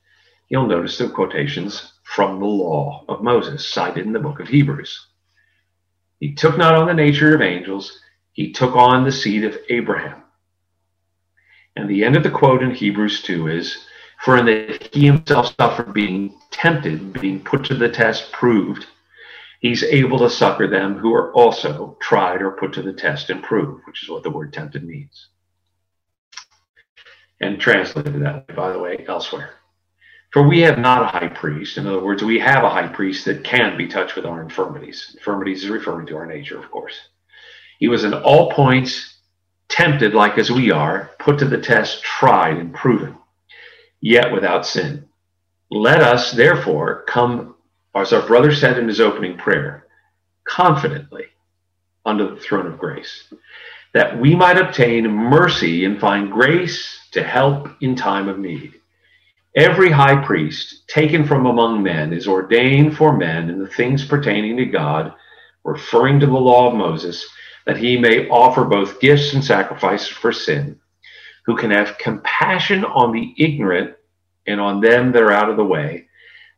[0.49, 5.09] You'll notice the quotations from the law of Moses cited in the book of Hebrews.
[6.21, 8.01] He took not on the nature of angels,
[8.33, 10.23] he took on the seed of Abraham.
[11.77, 13.85] And the end of the quote in Hebrews 2 is
[14.25, 18.87] for in that he himself suffered being tempted, being put to the test, proved,
[19.61, 23.43] he's able to succor them who are also tried or put to the test and
[23.43, 25.29] proved, which is what the word tempted means.
[27.41, 29.58] And translated that, by the way, elsewhere.
[30.31, 31.79] For we have not a high priest.
[31.79, 35.15] In other words, we have a high priest that can be touched with our infirmities.
[35.17, 36.99] Infirmities is referring to our nature, of course.
[37.79, 39.17] He was in all points
[39.69, 43.17] tempted like as we are, put to the test, tried, and proven
[44.01, 45.09] yet without sin.
[45.71, 47.57] Let us, therefore, come,
[47.95, 49.87] as our brother said in his opening prayer,
[50.45, 51.27] confidently
[52.05, 53.33] under the throne of grace,
[53.93, 58.75] that we might obtain mercy and find grace to help in time of need.
[59.57, 64.57] Every high priest taken from among men is ordained for men in the things pertaining
[64.59, 65.15] to God,
[65.65, 67.27] referring to the law of Moses,
[67.67, 70.79] that he may offer both gifts and sacrifices for sin
[71.47, 73.95] who can have compassion on the ignorant
[74.47, 76.07] and on them that are out of the way.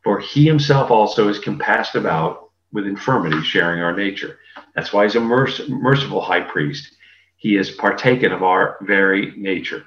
[0.03, 4.39] For he himself also is compassed about with infirmity, sharing our nature.
[4.75, 6.93] That's why he's a merc- merciful high priest.
[7.37, 9.85] He has partaken of our very nature.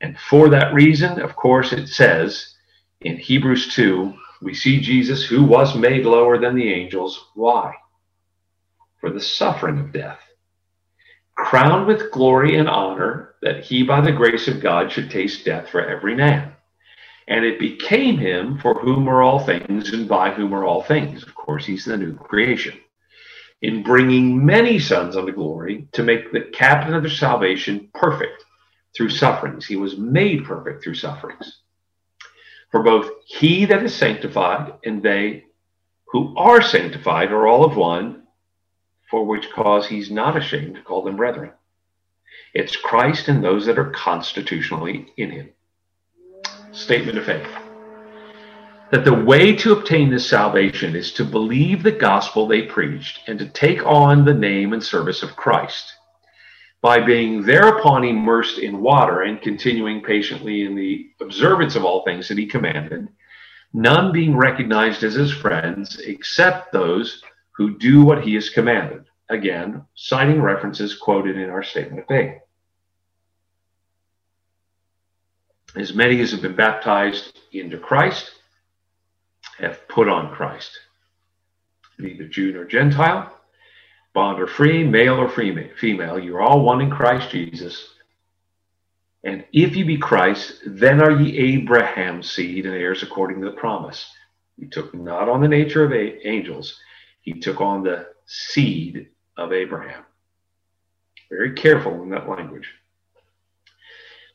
[0.00, 2.54] And for that reason, of course, it says
[3.00, 7.28] in Hebrews 2, we see Jesus who was made lower than the angels.
[7.34, 7.74] Why?
[9.00, 10.20] For the suffering of death
[11.38, 15.68] crowned with glory and honor, that he by the grace of God should taste death
[15.70, 16.52] for every man.
[17.28, 21.22] And it became him for whom are all things and by whom are all things.
[21.22, 22.76] Of course, he's the new creation.
[23.62, 28.44] In bringing many sons unto glory to make the captain of their salvation perfect
[28.96, 29.66] through sufferings.
[29.66, 31.60] He was made perfect through sufferings.
[32.70, 35.44] For both he that is sanctified and they
[36.08, 38.22] who are sanctified are all of one,
[39.10, 41.52] for which cause he's not ashamed to call them brethren.
[42.54, 45.50] It's Christ and those that are constitutionally in him.
[46.72, 47.48] Statement of faith.
[48.90, 53.38] That the way to obtain this salvation is to believe the gospel they preached and
[53.38, 55.92] to take on the name and service of Christ.
[56.80, 62.28] By being thereupon immersed in water and continuing patiently in the observance of all things
[62.28, 63.08] that he commanded,
[63.72, 67.22] none being recognized as his friends except those
[67.52, 69.04] who do what he has commanded.
[69.28, 72.40] Again, citing references quoted in our statement of faith.
[75.76, 78.30] As many as have been baptized into Christ
[79.58, 80.78] have put on Christ.
[81.98, 83.37] Neither Jew nor Gentile,
[84.18, 87.90] bond or free, male or female, you're all one in Christ Jesus.
[89.22, 93.56] And if you be Christ, then are ye Abraham's seed and heirs according to the
[93.56, 94.10] promise.
[94.58, 96.80] He took not on the nature of angels,
[97.20, 99.06] he took on the seed
[99.36, 100.02] of Abraham.
[101.30, 102.68] Very careful in that language.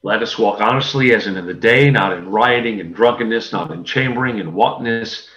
[0.02, 3.84] Let us walk honestly as in the day, not in rioting and drunkenness, not in
[3.84, 5.28] chambering and wantonness,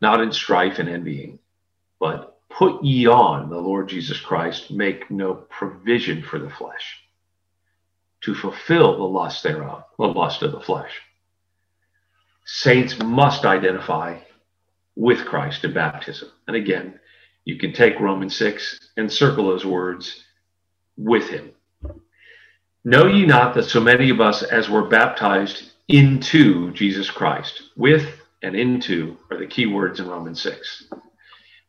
[0.00, 1.38] not in strife and envying.
[2.00, 7.02] But put ye on the Lord Jesus Christ, make no provision for the flesh
[8.22, 11.00] to fulfill the lust thereof, the lust of the flesh.
[12.44, 14.18] Saints must identify
[14.96, 16.30] with Christ in baptism.
[16.46, 17.00] And again,
[17.44, 20.24] you can take Romans 6 and circle those words
[20.96, 21.50] with him.
[22.84, 27.62] Know ye not that so many of us as were baptized into Jesus Christ.
[27.76, 30.88] With and into are the key words in Romans 6.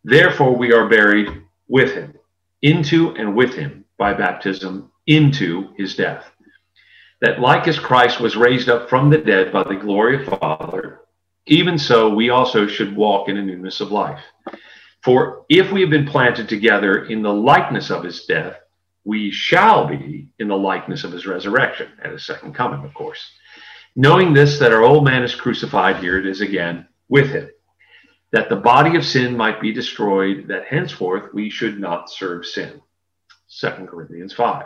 [0.04, 1.30] Therefore, we are buried
[1.68, 2.14] with him,
[2.62, 6.30] into and with him by baptism into his death.
[7.22, 11.00] That like as Christ was raised up from the dead by the glory of Father,
[11.46, 14.22] even so we also should walk in a newness of life.
[15.04, 18.58] For if we have been planted together in the likeness of his death,
[19.06, 23.22] we shall be in the likeness of his resurrection at his second coming, of course.
[23.96, 27.50] Knowing this, that our old man is crucified, here it is again, with him,
[28.34, 32.82] that the body of sin might be destroyed, that henceforth we should not serve sin.
[33.60, 34.66] 2 Corinthians 5.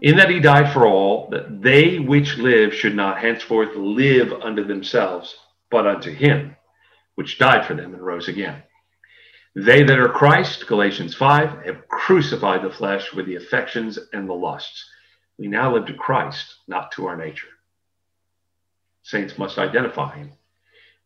[0.00, 4.64] In that he died for all, that they which live should not henceforth live unto
[4.64, 5.34] themselves,
[5.72, 6.54] but unto him,
[7.16, 8.62] which died for them and rose again.
[9.56, 14.34] They that are Christ, Galatians 5, have crucified the flesh with the affections and the
[14.34, 14.88] lusts.
[15.36, 17.48] We now live to Christ, not to our nature.
[19.02, 20.30] Saints must identify him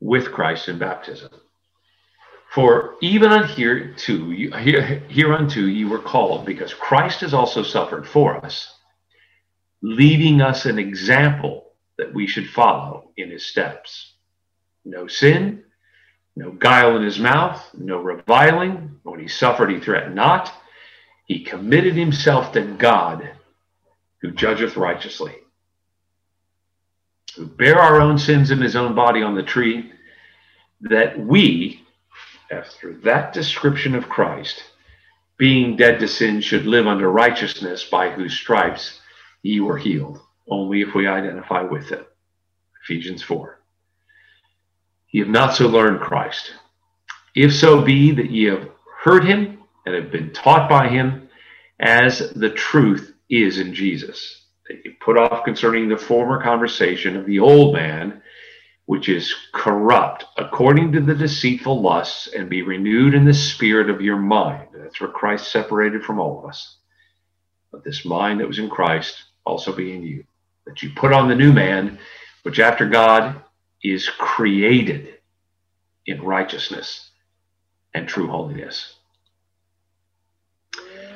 [0.01, 1.31] with Christ in baptism.
[2.53, 8.73] For even unto you, hereunto you were called, because Christ has also suffered for us,
[9.83, 14.15] leaving us an example that we should follow in his steps.
[14.85, 15.65] No sin,
[16.37, 19.01] no guile in his mouth, no reviling.
[19.03, 20.53] When he suffered, he threatened not.
[21.27, 23.31] He committed himself to God,
[24.21, 25.35] who judgeth righteously,
[27.39, 29.93] bare our own sins in his own body on the tree,
[30.83, 31.83] that we,
[32.51, 34.63] after that description of Christ,
[35.37, 39.01] being dead to sin, should live under righteousness, by whose stripes
[39.43, 42.07] ye were healed, only if we identify with it.
[42.85, 43.61] Ephesians 4.
[45.11, 46.53] Ye have not so learned Christ.
[47.35, 48.69] If so be that ye have
[49.03, 51.29] heard him and have been taught by him,
[51.81, 57.27] as the truth is in Jesus, that ye put off concerning the former conversation of
[57.27, 58.23] the old man,
[58.87, 64.01] which is corrupt according to the deceitful lusts, and be renewed in the spirit of
[64.01, 64.69] your mind.
[64.75, 66.77] That's where Christ separated from all of us.
[67.73, 70.25] But this mind that was in Christ also be in you,
[70.67, 71.99] that you put on the new man,
[72.43, 73.43] which after God
[73.83, 75.19] is created
[76.07, 77.11] in righteousness
[77.95, 78.95] and true holiness.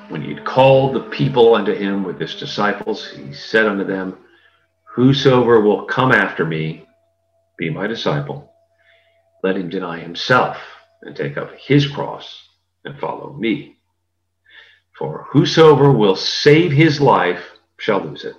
[0.09, 4.17] When he had called the people unto him with his disciples, he said unto them,
[4.95, 6.87] Whosoever will come after me,
[7.59, 8.53] be my disciple,
[9.43, 10.57] let him deny himself
[11.03, 12.49] and take up his cross
[12.85, 13.77] and follow me.
[14.97, 17.45] For whosoever will save his life
[17.77, 18.35] shall lose it.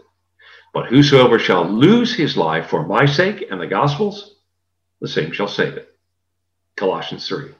[0.74, 4.36] But whosoever shall lose his life for my sake and the gospel's,
[5.02, 5.96] the same shall save it.
[6.76, 7.52] Colossians 3.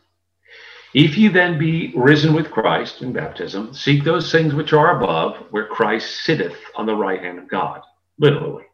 [0.94, 5.38] If you then be risen with Christ in baptism, seek those things which are above,
[5.52, 7.82] where Christ sitteth on the right hand of God.
[8.18, 8.66] Literally.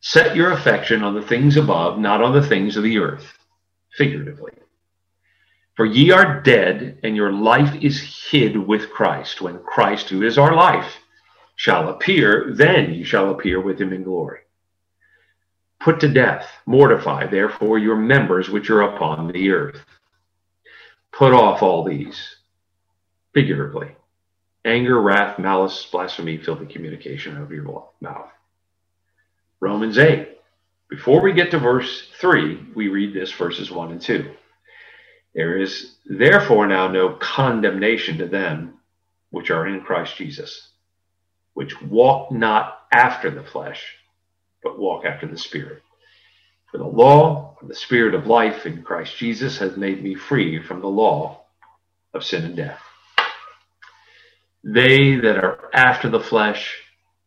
[0.00, 3.38] Set your affection on the things above, not on the things of the earth.
[3.96, 4.52] Figuratively.
[5.76, 9.40] For ye are dead, and your life is hid with Christ.
[9.40, 10.98] When Christ, who is our life,
[11.56, 14.40] shall appear, then you shall appear with him in glory.
[15.80, 19.84] Put to death, mortify, therefore, your members which are upon the earth.
[21.16, 22.36] Put off all these,
[23.32, 23.96] figuratively
[24.64, 28.30] anger, wrath, malice, blasphemy, filthy communication out of your mouth.
[29.60, 30.38] Romans 8.
[30.88, 34.30] Before we get to verse 3, we read this verses 1 and 2.
[35.34, 38.78] There is therefore now no condemnation to them
[39.30, 40.70] which are in Christ Jesus
[41.54, 43.96] which walk not after the flesh,
[44.62, 45.83] but walk after the Spirit.
[46.74, 50.60] For the law of the Spirit of life in Christ Jesus has made me free
[50.60, 51.42] from the law
[52.12, 52.82] of sin and death.
[54.64, 56.76] They that are after the flesh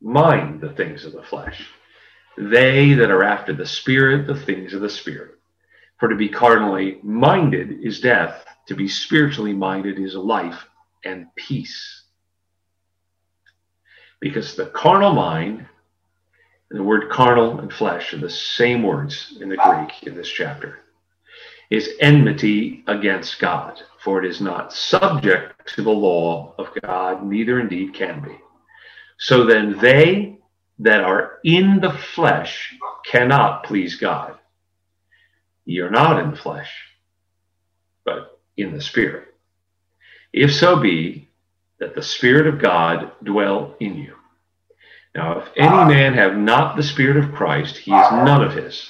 [0.01, 1.65] mind the things of the flesh.
[2.37, 5.35] They that are after the Spirit, the things of the Spirit.
[5.97, 10.67] For to be carnally minded is death, to be spiritually minded is life
[11.05, 12.03] and peace.
[14.19, 15.67] Because the carnal mind,
[16.69, 20.29] and the word carnal and flesh are the same words in the Greek in this
[20.29, 20.79] chapter,
[21.69, 27.59] is enmity against God, for it is not subject to the law of God, neither
[27.59, 28.37] indeed can be.
[29.17, 30.37] So then they
[30.79, 34.37] that are in the flesh cannot please God.
[35.65, 36.71] Ye are not in the flesh,
[38.05, 39.33] but in the Spirit.
[40.31, 41.27] If so be
[41.79, 44.16] that the Spirit of God dwell in you.
[45.15, 45.87] Now, if any ah.
[45.87, 48.89] man have not the Spirit of Christ, he is none of his.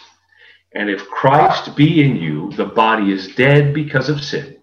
[0.73, 4.57] And if Christ be in you, the body is dead because of sin,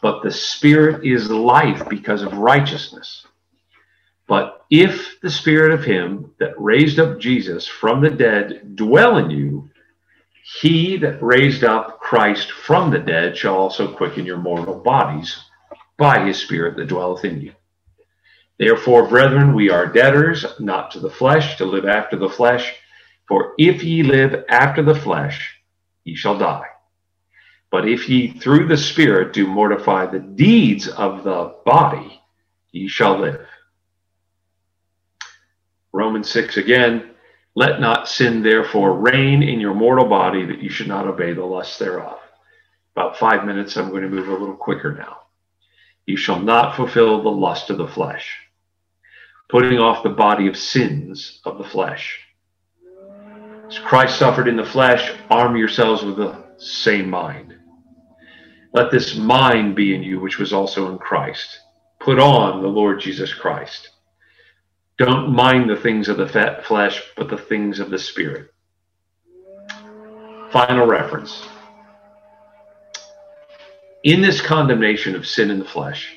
[0.00, 3.26] but the Spirit is life because of righteousness.
[4.26, 9.30] But if the spirit of him that raised up Jesus from the dead dwell in
[9.30, 9.70] you,
[10.60, 15.44] he that raised up Christ from the dead shall also quicken your mortal bodies
[15.96, 17.52] by his spirit that dwelleth in you.
[18.58, 22.74] Therefore, brethren, we are debtors, not to the flesh, to live after the flesh.
[23.28, 25.60] For if ye live after the flesh,
[26.04, 26.66] ye shall die.
[27.70, 32.20] But if ye through the Spirit do mortify the deeds of the body,
[32.72, 33.46] ye shall live.
[35.92, 37.10] Romans 6 again,
[37.54, 41.44] let not sin therefore reign in your mortal body that you should not obey the
[41.44, 42.18] lusts thereof.
[42.94, 45.22] About five minutes, I'm going to move a little quicker now.
[46.06, 48.38] You shall not fulfill the lust of the flesh,
[49.48, 52.20] putting off the body of sins of the flesh.
[53.68, 57.54] As Christ suffered in the flesh, arm yourselves with the same mind.
[58.72, 61.60] Let this mind be in you, which was also in Christ.
[62.00, 63.90] Put on the Lord Jesus Christ
[64.98, 68.50] don't mind the things of the flesh, but the things of the spirit.
[70.50, 71.46] Final reference.
[74.04, 76.15] In this condemnation of sin in the flesh,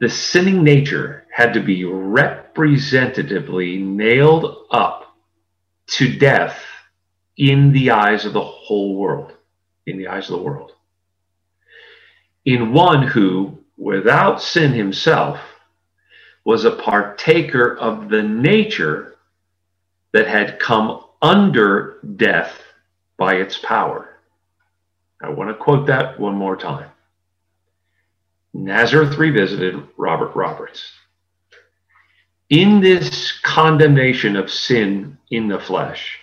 [0.00, 5.14] the sinning nature had to be representatively nailed up
[5.86, 6.64] to death
[7.36, 9.32] in the eyes of the whole world,
[9.86, 10.72] in the eyes of the world.
[12.46, 15.38] In one who, without sin himself,
[16.44, 19.16] was a partaker of the nature
[20.12, 22.62] that had come under death
[23.18, 24.16] by its power.
[25.22, 26.90] I want to quote that one more time.
[28.52, 30.92] Nazareth Revisited, Robert Roberts.
[32.48, 36.18] In this condemnation of sin in the flesh,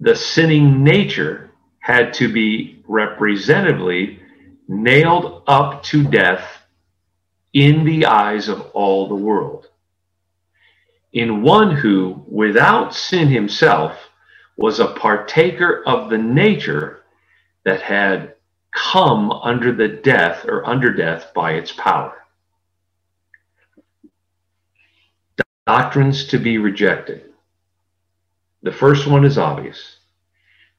[0.00, 4.20] the sinning nature had to be representatively
[4.68, 6.62] nailed up to death
[7.52, 9.68] in the eyes of all the world.
[11.12, 13.98] In one who, without sin himself,
[14.56, 17.02] was a partaker of the nature
[17.64, 18.35] that had
[18.76, 22.12] come under the death or under death by its power.
[25.66, 27.24] Doctrines to be rejected.
[28.62, 29.96] The first one is obvious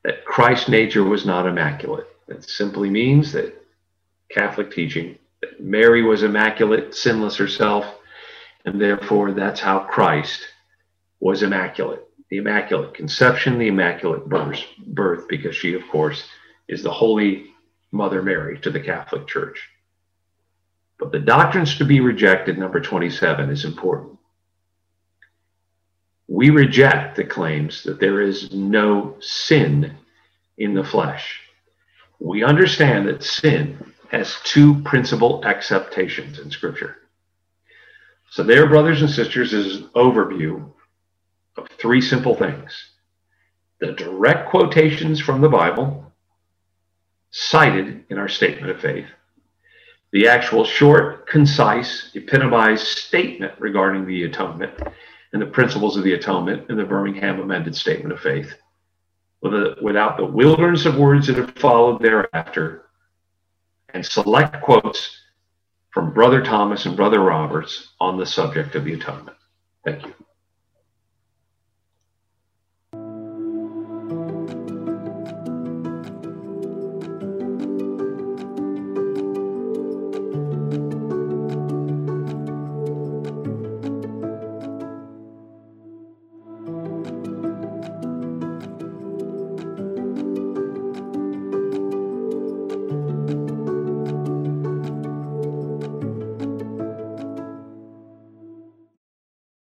[0.04, 2.08] that Christ's nature was not immaculate.
[2.28, 3.54] That simply means that
[4.30, 7.86] Catholic teaching that Mary was immaculate, sinless herself,
[8.66, 10.48] and therefore that's how Christ
[11.20, 12.04] was immaculate.
[12.30, 16.26] The immaculate conception, the immaculate birth, birth, because she, of course,
[16.68, 17.54] is the Holy
[17.92, 19.70] Mother Mary to the Catholic Church.
[21.00, 24.18] But the doctrines to be rejected, number 27, is important.
[26.28, 29.96] We reject the claims that there is no sin
[30.58, 31.40] in the flesh.
[32.20, 36.98] We understand that sin has two principal acceptations in Scripture.
[38.30, 40.70] So, there, brothers and sisters, is an overview
[41.56, 42.92] of three simple things
[43.80, 46.07] the direct quotations from the Bible
[47.32, 49.08] cited in our statement of faith,
[50.12, 54.74] the actual short, concise, epitomized statement regarding the atonement
[55.34, 58.54] and the principles of the atonement in the Birmingham Amended Statement of Faith,
[59.42, 62.86] without the wilderness of words that have followed thereafter
[63.94, 65.22] and select quotes
[65.92, 69.38] from Brother Thomas and Brother Roberts on the subject of the atonement.
[69.86, 70.14] Thank you.